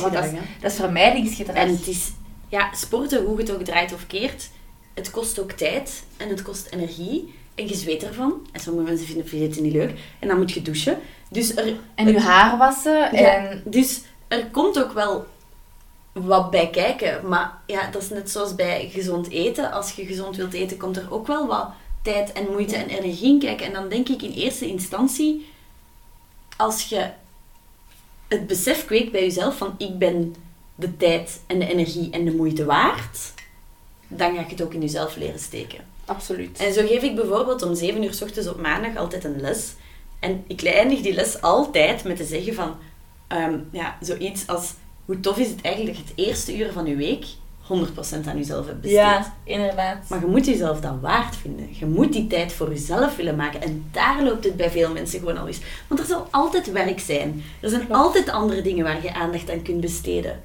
Want 0.00 0.12
dat 0.12 0.24
is, 0.24 0.30
dat 0.60 0.70
is 0.70 0.76
vermijdingsgedrag. 0.76 1.56
En 1.56 1.68
het 1.68 1.86
is, 1.86 2.10
ja, 2.48 2.74
sporten, 2.74 3.24
hoe 3.24 3.36
je 3.36 3.42
het 3.42 3.52
ook 3.52 3.62
draait 3.62 3.92
of 3.92 4.06
keert, 4.06 4.50
het 4.94 5.10
kost 5.10 5.40
ook 5.40 5.50
tijd 5.52 6.02
en 6.16 6.28
het 6.28 6.42
kost 6.42 6.68
energie. 6.70 7.34
En 7.54 7.68
je 7.68 7.74
zweet 7.74 8.02
ervan. 8.04 8.46
En 8.52 8.60
sommige 8.60 8.86
mensen 8.86 9.06
vinden 9.06 9.48
het 9.50 9.60
niet 9.60 9.72
leuk. 9.72 9.98
En 10.18 10.28
dan 10.28 10.38
moet 10.38 10.52
je 10.52 10.62
douchen. 10.62 10.98
Dus 11.28 11.56
er, 11.56 11.76
En 11.94 12.06
je 12.06 12.20
haar 12.20 12.58
wassen. 12.58 12.98
ja, 12.98 13.10
En 13.10 13.62
dus 13.64 14.00
er 14.28 14.46
komt 14.46 14.82
ook 14.82 14.92
wel 14.92 15.26
wat 16.12 16.50
bij 16.50 16.70
kijken. 16.70 17.28
Maar 17.28 17.52
ja, 17.66 17.90
dat 17.90 18.02
is 18.02 18.08
net 18.08 18.30
zoals 18.30 18.54
bij 18.54 18.88
gezond 18.92 19.30
eten. 19.30 19.72
Als 19.72 19.92
je 19.92 20.04
gezond 20.06 20.36
wilt 20.36 20.52
eten, 20.52 20.76
komt 20.76 20.96
er 20.96 21.06
ook 21.10 21.26
wel 21.26 21.46
wat 21.46 21.68
tijd 22.02 22.32
en 22.32 22.46
moeite 22.50 22.76
en 22.76 22.88
energie 22.88 23.32
in 23.32 23.38
kijken. 23.38 23.66
En 23.66 23.72
dan 23.72 23.88
denk 23.88 24.08
ik 24.08 24.22
in 24.22 24.32
eerste 24.32 24.66
instantie, 24.66 25.46
als 26.56 26.84
je 26.84 27.10
het 28.32 28.46
besef 28.46 28.84
kweekt 28.84 29.12
bij 29.12 29.20
jezelf 29.20 29.56
van 29.56 29.74
ik 29.78 29.98
ben 29.98 30.34
de 30.74 30.96
tijd 30.96 31.40
en 31.46 31.58
de 31.58 31.66
energie 31.66 32.10
en 32.10 32.24
de 32.24 32.34
moeite 32.34 32.64
waard, 32.64 33.32
dan 34.08 34.34
ga 34.34 34.40
je 34.40 34.46
het 34.48 34.62
ook 34.62 34.74
in 34.74 34.80
jezelf 34.80 35.16
leren 35.16 35.38
steken. 35.38 35.78
absoluut. 36.04 36.58
En 36.58 36.72
zo 36.72 36.86
geef 36.86 37.02
ik 37.02 37.14
bijvoorbeeld 37.14 37.62
om 37.62 37.74
7 37.74 38.02
uur 38.02 38.14
s 38.14 38.22
ochtends 38.22 38.48
op 38.48 38.60
maandag 38.60 38.96
altijd 38.96 39.24
een 39.24 39.40
les. 39.40 39.74
En 40.18 40.44
ik 40.46 40.62
eindig 40.62 41.00
die 41.00 41.14
les 41.14 41.40
altijd 41.40 42.04
met 42.04 42.16
te 42.16 42.24
zeggen 42.24 42.54
van, 42.54 42.76
ehm, 43.28 43.58
ja, 43.70 43.96
zoiets 44.00 44.46
als, 44.46 44.72
hoe 45.04 45.20
tof 45.20 45.38
is 45.38 45.48
het 45.48 45.60
eigenlijk 45.60 45.96
het 45.96 46.12
eerste 46.14 46.56
uur 46.56 46.72
van 46.72 46.86
je 46.86 46.96
week 46.96 47.24
100% 47.62 48.26
aan 48.28 48.36
jezelf 48.36 48.66
hebt 48.66 48.80
besteed. 48.80 48.98
ja, 49.00 49.34
inderdaad. 49.44 50.08
Maar 50.08 50.20
je 50.20 50.26
moet 50.26 50.46
jezelf 50.46 50.80
dan 50.80 51.00
waard 51.00 51.36
vinden. 51.36 51.68
Je 51.78 51.86
moet 51.86 52.12
die 52.12 52.26
tijd 52.26 52.52
voor 52.52 52.68
jezelf 52.68 53.16
willen 53.16 53.36
maken. 53.36 53.62
En 53.62 53.84
daar 53.90 54.22
loopt 54.22 54.44
het 54.44 54.56
bij 54.56 54.70
veel 54.70 54.92
mensen 54.92 55.18
gewoon 55.18 55.38
al 55.38 55.46
eens. 55.46 55.60
Want 55.88 56.00
er 56.00 56.06
zal 56.06 56.26
altijd 56.30 56.72
werk 56.72 57.00
zijn. 57.00 57.42
Er 57.60 57.68
zijn 57.68 57.86
Klopt. 57.86 58.00
altijd 58.02 58.28
andere 58.30 58.62
dingen 58.62 58.84
waar 58.84 59.02
je 59.02 59.14
aandacht 59.14 59.50
aan 59.50 59.62
kunt 59.62 59.80
besteden. 59.80 60.40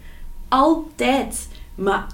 Altijd. 0.47 1.47
Maar 1.75 2.07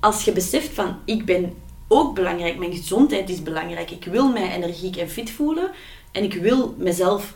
als 0.00 0.24
je 0.24 0.32
beseft 0.32 0.68
van, 0.74 0.96
ik 1.04 1.24
ben 1.24 1.54
ook 1.88 2.14
belangrijk, 2.14 2.58
mijn 2.58 2.72
gezondheid 2.76 3.30
is 3.30 3.42
belangrijk, 3.42 3.90
ik 3.90 4.04
wil 4.04 4.28
mij 4.32 4.52
energiek 4.54 4.96
en 4.96 5.08
fit 5.08 5.30
voelen 5.30 5.70
en 6.12 6.22
ik 6.24 6.34
wil 6.34 6.74
mezelf 6.78 7.34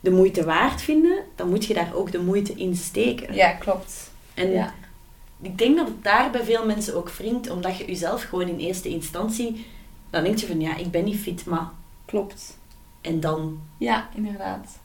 de 0.00 0.10
moeite 0.10 0.44
waard 0.44 0.82
vinden, 0.82 1.18
dan 1.36 1.48
moet 1.48 1.64
je 1.64 1.74
daar 1.74 1.90
ook 1.94 2.12
de 2.12 2.18
moeite 2.20 2.52
in 2.52 2.76
steken. 2.76 3.34
Ja, 3.34 3.50
klopt. 3.50 4.10
En 4.34 4.50
Ja. 4.50 4.74
Ik 5.42 5.58
denk 5.58 5.76
dat 5.76 5.86
het 5.86 6.04
daar 6.04 6.30
bij 6.30 6.44
veel 6.44 6.66
mensen 6.66 6.96
ook 6.96 7.10
wringt, 7.10 7.50
omdat 7.50 7.76
je 7.76 7.84
jezelf 7.86 8.22
gewoon 8.22 8.48
in 8.48 8.58
eerste 8.58 8.88
instantie, 8.88 9.66
dan 10.10 10.24
denk 10.24 10.38
je 10.38 10.46
van 10.46 10.60
ja, 10.60 10.76
ik 10.76 10.90
ben 10.90 11.04
niet 11.04 11.18
fit, 11.20 11.44
maar 11.46 11.70
Klopt. 12.04 12.58
en 13.00 13.20
dan. 13.20 13.60
Ja, 13.78 14.08
inderdaad. 14.14 14.78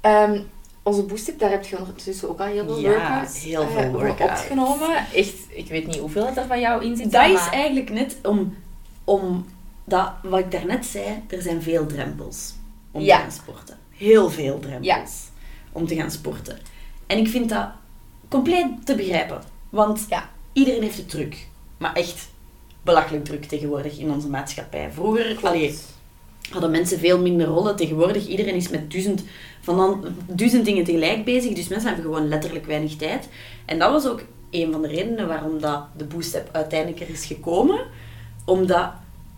Ehm, 0.00 0.40
onze 0.82 1.02
boostip, 1.02 1.38
daar 1.38 1.50
heb 1.50 1.64
je 1.64 1.78
ondertussen 1.78 2.28
ook 2.28 2.40
al 2.40 2.46
heel 2.46 2.64
veel 2.64 2.78
Ja, 2.80 2.88
workouts 2.88 3.42
heel 3.42 3.62
eh, 3.62 3.68
veel 3.68 3.90
voor 3.90 4.06
workouts. 4.06 4.40
opgenomen. 4.42 4.96
Echt, 5.14 5.34
ik 5.48 5.68
weet 5.68 5.86
niet 5.86 5.96
hoeveel 5.98 6.26
het 6.26 6.36
er 6.36 6.46
van 6.46 6.60
jou 6.60 6.84
in 6.84 6.96
zit. 6.96 7.12
Dat 7.12 7.28
is 7.30 7.48
eigenlijk 7.50 7.90
net 7.90 8.16
om, 8.22 8.56
om 9.04 9.46
dat, 9.84 10.12
wat 10.22 10.38
ik 10.38 10.50
daarnet 10.50 10.86
zei, 10.86 11.22
er 11.28 11.42
zijn 11.42 11.62
veel 11.62 11.86
drempels 11.86 12.54
om 12.90 13.00
Ja. 13.02 13.16
te 13.16 13.22
gaan 13.22 13.32
sporten. 13.32 13.78
Heel 13.90 14.30
veel 14.30 14.58
drempels 14.58 15.22
om 15.72 15.86
te 15.86 15.94
gaan 15.94 16.10
sporten. 16.10 16.58
En 17.06 17.18
ik 17.18 17.28
vind 17.28 17.48
dat 17.48 17.68
compleet 18.28 18.66
te 18.86 18.94
begrijpen. 18.94 19.42
Want 19.74 20.06
Ja. 20.08 20.30
iedereen 20.52 20.82
heeft 20.82 20.96
het 20.96 21.10
druk. 21.10 21.46
Maar 21.78 21.92
echt 21.92 22.28
belachelijk 22.82 23.24
druk 23.24 23.44
tegenwoordig 23.44 23.98
in 23.98 24.10
onze 24.10 24.28
maatschappij. 24.28 24.90
Vroeger, 24.92 25.38
allee, 25.42 25.78
hadden 26.50 26.70
mensen 26.70 26.98
veel 26.98 27.20
minder 27.20 27.46
rollen. 27.46 27.76
Tegenwoordig, 27.76 28.26
iedereen 28.26 28.54
is 28.54 28.68
met 28.68 28.90
duizend, 28.90 29.22
van 29.60 29.76
dan, 29.76 30.04
duizend 30.26 30.64
dingen 30.64 30.84
tegelijk 30.84 31.24
bezig. 31.24 31.52
Dus 31.52 31.68
mensen 31.68 31.88
hebben 31.88 32.04
gewoon 32.12 32.28
letterlijk 32.28 32.66
weinig 32.66 32.96
tijd. 32.96 33.28
En 33.64 33.78
dat 33.78 33.90
was 33.90 34.06
ook 34.06 34.22
een 34.50 34.72
van 34.72 34.82
de 34.82 34.88
redenen 34.88 35.28
waarom 35.28 35.60
dat 35.60 35.82
de 35.96 36.04
Boost 36.04 36.34
App 36.34 36.48
uiteindelijk 36.52 37.00
er 37.00 37.10
is 37.10 37.24
gekomen. 37.24 37.80
Omdat 38.44 38.90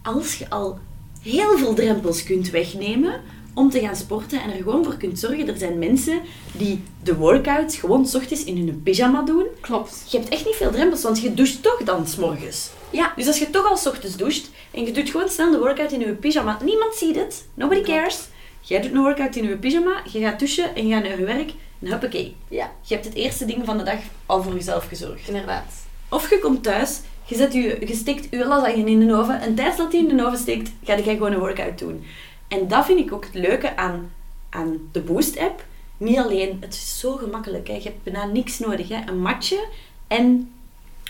als 0.02 0.38
je 0.38 0.50
al 0.50 0.78
heel 1.22 1.58
veel 1.58 1.74
drempels 1.74 2.22
kunt 2.22 2.50
wegnemen 2.50 3.20
om 3.56 3.70
te 3.70 3.80
gaan 3.80 3.96
sporten 3.96 4.42
en 4.42 4.50
er 4.50 4.56
gewoon 4.56 4.84
voor 4.84 4.96
kunt 4.96 5.18
zorgen. 5.18 5.48
Er 5.48 5.58
zijn 5.58 5.78
mensen 5.78 6.20
die 6.52 6.82
de 7.02 7.14
workouts 7.16 7.76
gewoon 7.76 8.06
s 8.06 8.14
ochtends 8.14 8.44
in 8.44 8.56
hun 8.56 8.82
pyjama 8.82 9.22
doen. 9.22 9.44
Klopt. 9.60 10.04
Je 10.10 10.18
hebt 10.18 10.28
echt 10.28 10.44
niet 10.44 10.54
veel 10.54 10.70
drempels, 10.70 11.02
want 11.02 11.20
je 11.20 11.34
doucht 11.34 11.62
toch 11.62 11.82
dan 11.84 12.06
s 12.06 12.16
morgens. 12.16 12.70
Ja. 12.90 13.12
Dus 13.16 13.26
als 13.26 13.38
je 13.38 13.50
toch 13.50 13.68
al 13.68 13.76
s 13.76 13.86
ochtends 13.86 14.16
doucht 14.16 14.50
en 14.70 14.84
je 14.86 14.92
doet 14.92 15.10
gewoon 15.10 15.28
snel 15.28 15.50
de 15.50 15.58
workout 15.58 15.92
in 15.92 16.00
je 16.00 16.12
pyjama, 16.14 16.58
niemand 16.64 16.94
ziet 16.94 17.16
het, 17.16 17.46
nobody 17.54 17.80
cares. 17.82 18.28
Jij 18.60 18.80
doet 18.80 18.92
een 18.92 19.02
workout 19.02 19.36
in 19.36 19.48
je 19.48 19.56
pyjama, 19.56 20.02
je 20.12 20.20
gaat 20.20 20.38
douchen 20.38 20.74
en 20.74 20.86
je 20.86 20.94
gaat 20.94 21.02
naar 21.02 21.18
je 21.18 21.24
werk 21.24 21.50
en 21.80 21.86
huppakee. 21.90 22.36
Ja, 22.48 22.70
Je 22.82 22.94
hebt 22.94 23.06
het 23.06 23.14
eerste 23.14 23.44
ding 23.44 23.64
van 23.64 23.78
de 23.78 23.84
dag 23.84 23.98
al 24.26 24.42
voor 24.42 24.54
jezelf 24.54 24.86
gezorgd. 24.88 25.28
inderdaad. 25.28 25.72
Of 26.08 26.30
je 26.30 26.38
komt 26.38 26.62
thuis, 26.62 27.00
je, 27.24 27.36
zet 27.36 27.52
je, 27.52 27.76
je 27.86 27.94
steekt 27.94 28.26
je 28.30 28.46
lasagne 28.46 28.90
in 28.90 29.06
de 29.06 29.14
oven 29.14 29.40
en 29.40 29.54
tijdens 29.54 29.76
dat 29.76 29.90
die 29.90 30.08
in 30.08 30.16
de 30.16 30.26
oven 30.26 30.38
steekt, 30.38 30.70
ga 30.84 30.94
je 30.94 31.02
gewoon 31.02 31.32
een 31.32 31.38
workout 31.38 31.78
doen. 31.78 32.04
En 32.48 32.68
dat 32.68 32.84
vind 32.86 32.98
ik 32.98 33.12
ook 33.12 33.24
het 33.24 33.34
leuke 33.34 33.76
aan, 33.76 34.12
aan 34.50 34.78
de 34.92 35.00
Boost-app. 35.00 35.64
Niet 35.96 36.18
alleen, 36.18 36.56
het 36.60 36.74
is 36.74 36.98
zo 36.98 37.12
gemakkelijk. 37.16 37.68
Hè. 37.68 37.74
Je 37.74 37.82
hebt 37.82 38.02
bijna 38.02 38.24
niks 38.24 38.58
nodig. 38.58 38.88
Hè. 38.88 39.00
Een 39.06 39.20
matje 39.20 39.66
en 40.06 40.52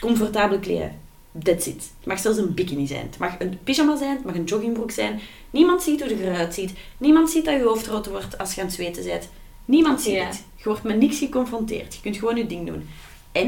comfortabele 0.00 0.60
kleren. 0.60 0.98
That's 1.42 1.66
it. 1.66 1.74
Het 1.98 2.06
mag 2.06 2.18
zelfs 2.18 2.38
een 2.38 2.54
bikini 2.54 2.86
zijn. 2.86 3.06
Het 3.06 3.18
mag 3.18 3.34
een 3.38 3.58
pyjama 3.64 3.96
zijn, 3.96 4.16
het 4.16 4.24
mag 4.24 4.34
een 4.34 4.44
joggingbroek 4.44 4.90
zijn. 4.90 5.20
Niemand 5.50 5.82
ziet 5.82 6.00
hoe 6.00 6.16
je 6.16 6.24
eruit 6.24 6.54
ziet. 6.54 6.72
Niemand 6.98 7.30
ziet 7.30 7.44
dat 7.44 7.54
je 7.54 7.62
hoofd 7.62 7.86
rood 7.86 8.06
wordt 8.06 8.38
als 8.38 8.54
je 8.54 8.60
aan 8.60 8.66
het 8.66 8.76
zweten 8.76 9.04
bent. 9.04 9.28
Niemand 9.64 10.00
ziet 10.00 10.14
Ja. 10.14 10.26
het. 10.26 10.44
Je 10.56 10.64
wordt 10.64 10.82
met 10.82 10.96
niks 10.96 11.18
geconfronteerd. 11.18 11.94
Je 11.94 12.00
kunt 12.00 12.16
gewoon 12.16 12.36
je 12.36 12.46
ding 12.46 12.66
doen. 12.66 12.88
En 13.32 13.46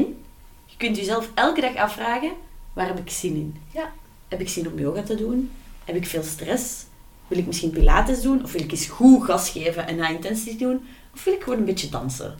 je 0.65 0.77
kunt 0.77 0.97
jezelf 0.97 1.29
elke 1.33 1.61
dag 1.61 1.75
afvragen, 1.75 2.31
waar 2.73 2.87
heb 2.87 2.99
ik 2.99 3.09
zin 3.09 3.35
in? 3.35 3.55
Ja. 3.73 3.91
Heb 4.27 4.39
ik 4.41 4.49
zin 4.49 4.67
om 4.71 4.79
yoga 4.79 5.01
te 5.03 5.15
doen? 5.15 5.51
Heb 5.85 5.95
ik 5.95 6.05
veel 6.05 6.23
stress? 6.23 6.85
Wil 7.29 7.37
ik 7.37 7.45
misschien 7.45 7.69
pilates 7.69 8.21
doen? 8.21 8.43
Of 8.43 8.51
wil 8.51 8.61
ik 8.61 8.71
eens 8.71 8.87
goed 8.87 9.23
gas 9.23 9.49
geven 9.49 9.87
en 9.87 9.95
high 9.95 10.11
intensity 10.11 10.57
doen? 10.57 10.87
Of 11.13 11.23
wil 11.23 11.33
ik 11.33 11.43
gewoon 11.43 11.59
een 11.59 11.65
beetje 11.65 11.89
dansen? 11.89 12.37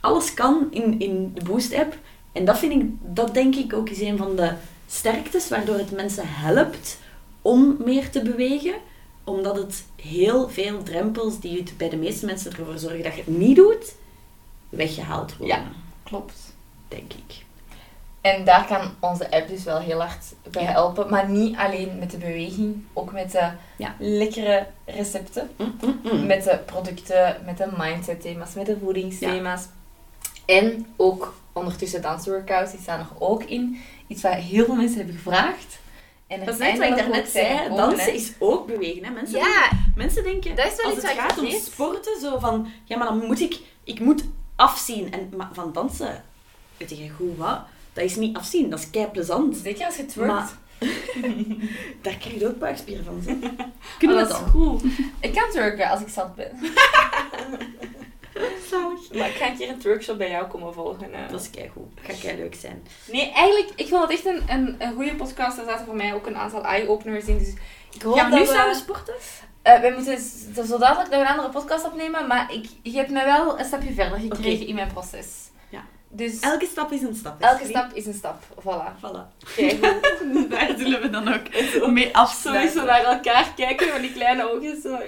Alles 0.00 0.34
kan 0.34 0.66
in, 0.70 1.00
in 1.00 1.34
de 1.34 1.44
Boost-app. 1.44 1.98
En 2.32 2.44
dat, 2.44 2.58
vind 2.58 2.72
ik, 2.72 2.90
dat 3.00 3.34
denk 3.34 3.54
ik 3.54 3.72
ook 3.72 3.88
is 3.88 4.00
een 4.00 4.16
van 4.16 4.36
de 4.36 4.52
sterktes, 4.86 5.48
waardoor 5.48 5.76
het 5.76 5.90
mensen 5.90 6.24
helpt 6.26 6.98
om 7.42 7.76
meer 7.84 8.10
te 8.10 8.22
bewegen. 8.22 8.74
Omdat 9.24 9.56
het 9.56 9.84
heel 10.02 10.48
veel 10.48 10.82
drempels 10.82 11.40
die 11.40 11.58
het 11.58 11.76
bij 11.76 11.88
de 11.88 11.96
meeste 11.96 12.26
mensen 12.26 12.52
ervoor 12.52 12.78
zorgen 12.78 13.02
dat 13.02 13.14
je 13.14 13.22
het 13.24 13.38
niet 13.38 13.56
doet, 13.56 13.94
weggehaald 14.68 15.36
worden. 15.36 15.56
Ja. 15.56 15.70
Klopt. 16.02 16.54
Denk 16.88 17.12
ik. 17.12 17.44
En 18.24 18.44
daar 18.44 18.66
kan 18.66 18.90
onze 19.00 19.30
app 19.30 19.48
dus 19.48 19.64
wel 19.64 19.78
heel 19.78 20.00
hard 20.00 20.24
bij 20.50 20.62
Ja. 20.62 20.70
helpen. 20.70 21.10
Maar 21.10 21.28
niet 21.28 21.56
alleen 21.56 21.98
met 21.98 22.10
de 22.10 22.16
beweging, 22.16 22.84
ook 22.92 23.12
met 23.12 23.30
de 23.32 23.48
Ja. 23.76 23.94
lekkere 23.98 24.66
recepten. 24.84 25.50
Mm, 25.56 25.76
mm, 25.82 26.00
mm. 26.02 26.26
Met 26.26 26.44
de 26.44 26.58
producten, 26.66 27.36
met 27.44 27.56
de 27.58 27.68
mindset 27.78 28.20
thema's, 28.20 28.54
met 28.54 28.66
de 28.66 28.76
voedingsthema's. 28.82 29.62
En 30.46 30.86
ook 30.96 31.34
ondertussen 31.52 32.02
dansworkouts, 32.02 32.70
die 32.70 32.80
staan 32.80 32.98
er 33.00 33.06
ook 33.18 33.42
in. 33.42 33.80
Iets 34.06 34.22
wat 34.22 34.32
heel 34.34 34.64
veel 34.64 34.74
mensen 34.74 34.96
hebben 34.96 35.14
gevraagd. 35.14 35.78
En 36.26 36.44
Dat 36.44 36.54
is 36.54 36.60
net 36.60 36.78
wat 36.78 36.88
ik 36.88 36.96
daarnet 36.96 37.28
zei. 37.28 37.68
Dansen 37.76 38.14
is 38.14 38.32
ook 38.38 38.66
bewegen. 38.66 39.04
Hè? 39.04 39.10
Mensen, 39.10 39.38
Ja, 39.38 39.44
denken, 39.70 39.92
mensen 39.96 40.22
denken, 40.24 40.56
Dat 40.56 40.66
is 40.66 40.76
wel 40.76 40.86
als 40.86 40.94
iets 40.94 41.08
het 41.08 41.18
gaat 41.18 41.38
om 41.38 41.50
sporten, 41.50 42.20
zo 42.20 42.38
van, 42.38 42.66
ja, 42.84 42.96
maar 42.98 43.06
dan 43.06 43.26
moet 43.26 43.40
ik, 43.40 43.58
ik 43.84 44.00
moet 44.00 44.24
afzien. 44.56 45.12
En 45.12 45.32
maar 45.36 45.48
van 45.52 45.72
dansen, 45.72 46.24
weet 46.76 46.90
je 46.90 47.08
goed 47.10 47.36
wat? 47.36 47.58
Dat 47.94 48.04
is 48.04 48.16
niet 48.16 48.36
afzien, 48.36 48.70
dat 48.70 48.78
is 48.78 48.90
kei 48.90 49.06
plezant. 49.06 49.56
zeker 49.56 49.86
als 49.86 49.96
je 49.96 50.06
twerkt. 50.06 50.32
Maar 50.32 50.50
daar 52.02 52.16
krijg 52.16 52.38
je 52.38 52.48
ook 52.48 52.58
buikspieren 52.58 53.04
van. 53.04 53.22
Zo. 53.22 53.30
Kunnen 53.98 54.16
we 54.16 54.22
Oh, 54.22 54.28
dat 54.28 54.40
is 54.44 54.50
goed. 54.50 54.82
Ik 55.20 55.34
kan 55.34 55.50
twerken 55.50 55.88
als 55.90 56.00
ik 56.00 56.08
zat 56.08 56.34
ben. 56.34 56.50
Maar 59.12 59.28
ik 59.28 59.34
ga 59.34 59.46
een 59.50 59.56
keer 59.56 59.68
een 59.68 59.78
twerkshop 59.78 60.18
bij 60.18 60.30
jou 60.30 60.46
komen 60.46 60.74
volgen. 60.74 61.12
eh. 61.12 61.28
Dat 61.30 61.40
is 61.40 61.50
kei 61.50 61.68
goed. 61.68 62.00
Gaat 62.02 62.20
kei 62.20 62.36
leuk 62.36 62.54
zijn. 62.54 62.86
Nee, 63.12 63.32
eigenlijk, 63.32 63.72
ik 63.76 63.88
vond 63.88 64.02
het 64.02 64.10
echt 64.10 64.26
een, 64.26 64.42
een, 64.48 64.76
een 64.78 64.94
goede 64.94 65.14
podcast. 65.14 65.58
Er 65.58 65.64
zaten 65.64 65.86
voor 65.86 65.96
mij 65.96 66.14
ook 66.14 66.26
een 66.26 66.36
aantal 66.36 66.64
eye-openers 66.64 67.24
in. 67.24 67.38
Dus 67.38 67.52
ik 67.92 68.02
hoop 68.02 68.16
Gaan 68.16 68.30
we 68.30 68.36
nu 68.38 68.44
dat 68.44 68.54
samen 68.54 68.74
sporten? 68.74 69.14
Eh, 69.62 69.80
wij 69.80 69.92
moeten 69.92 70.20
zo 70.66 70.78
dadelijk 70.78 71.10
nog 71.10 71.20
een 71.20 71.26
andere 71.26 71.48
podcast 71.48 71.84
opnemen, 71.84 72.26
maar 72.26 72.52
ik, 72.54 72.66
je 72.82 72.96
hebt 72.96 73.10
mij 73.10 73.24
wel 73.24 73.58
een 73.58 73.64
stapje 73.64 73.92
verder 73.92 74.18
gekregen 74.18 74.66
in 74.66 74.74
mijn 74.74 74.92
proces. 74.92 75.26
Dus 76.16 76.40
Elke 76.40 76.66
stap 76.66 76.92
is 76.92 77.02
een 77.02 77.14
stap. 77.14 77.40
elke 77.42 77.64
stap 77.66 77.90
is 77.94 78.06
een 78.06 78.14
stap. 78.14 78.42
Voilà. 78.62 78.98
Voilà. 79.00 79.52
Kijk, 79.56 79.80
Daar 80.50 80.74
zullen 80.78 81.00
we 81.00 81.10
dan 81.10 81.28
ook 81.34 81.42
mee 81.90 82.16
afsluiten. 82.16 82.70
sowieso 82.72 82.84
naar 82.92 83.04
elkaar 83.14 83.52
kijken 83.56 83.88
van 83.88 84.00
die 84.00 84.12
kleine 84.12 84.52
ogen. 84.52 84.80
Zo. 84.82 84.98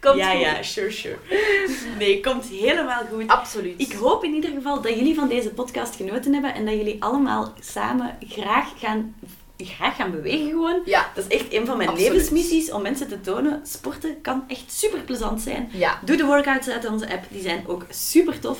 Komt 0.00 0.16
ja, 0.16 0.30
goed. 0.30 0.40
ja, 0.40 0.62
sure, 0.62 0.90
sure. 0.90 1.16
Nee, 1.98 2.20
komt 2.20 2.44
helemaal 2.46 3.02
goed. 3.12 3.28
Absoluut. 3.28 3.80
Ik 3.80 3.92
hoop 3.92 4.24
in 4.24 4.34
ieder 4.34 4.50
geval 4.50 4.80
dat 4.80 4.94
jullie 4.94 5.14
van 5.14 5.28
deze 5.28 5.50
podcast 5.50 5.96
genoten 5.96 6.32
hebben 6.32 6.54
en 6.54 6.64
dat 6.64 6.74
jullie 6.74 7.02
allemaal 7.02 7.52
samen 7.60 8.16
graag 8.28 8.68
gaan, 8.78 9.14
graag 9.58 9.96
gaan 9.96 10.10
bewegen 10.10 10.48
gewoon. 10.48 10.82
Ja. 10.84 11.10
Dat 11.14 11.24
is 11.28 11.38
echt 11.38 11.52
een 11.52 11.66
van 11.66 11.76
mijn 11.76 11.88
Absoluut. 11.88 12.12
levensmissies 12.12 12.70
om 12.70 12.82
mensen 12.82 13.08
te 13.08 13.20
tonen. 13.20 13.60
Sporten 13.66 14.20
kan 14.20 14.44
echt 14.48 14.72
super 14.72 15.00
plezant 15.00 15.40
zijn. 15.40 15.68
Ja. 15.72 15.98
Doe 16.04 16.16
de 16.16 16.24
workouts 16.24 16.68
uit 16.68 16.86
onze 16.88 17.12
app, 17.12 17.24
die 17.28 17.42
zijn 17.42 17.64
ook 17.66 17.86
super 17.90 18.38
tof. 18.38 18.58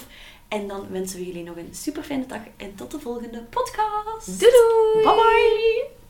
En 0.52 0.68
dan 0.68 0.86
wensen 0.90 1.18
we 1.18 1.26
jullie 1.26 1.44
nog 1.44 1.56
een 1.56 1.74
super 1.74 2.02
fijne 2.02 2.26
dag 2.26 2.40
en 2.56 2.74
tot 2.74 2.90
de 2.90 3.00
volgende 3.00 3.42
podcast. 3.42 4.40
Doei 4.40 4.52
doei! 4.52 5.04
Bye 5.04 5.14
bye! 5.14 6.01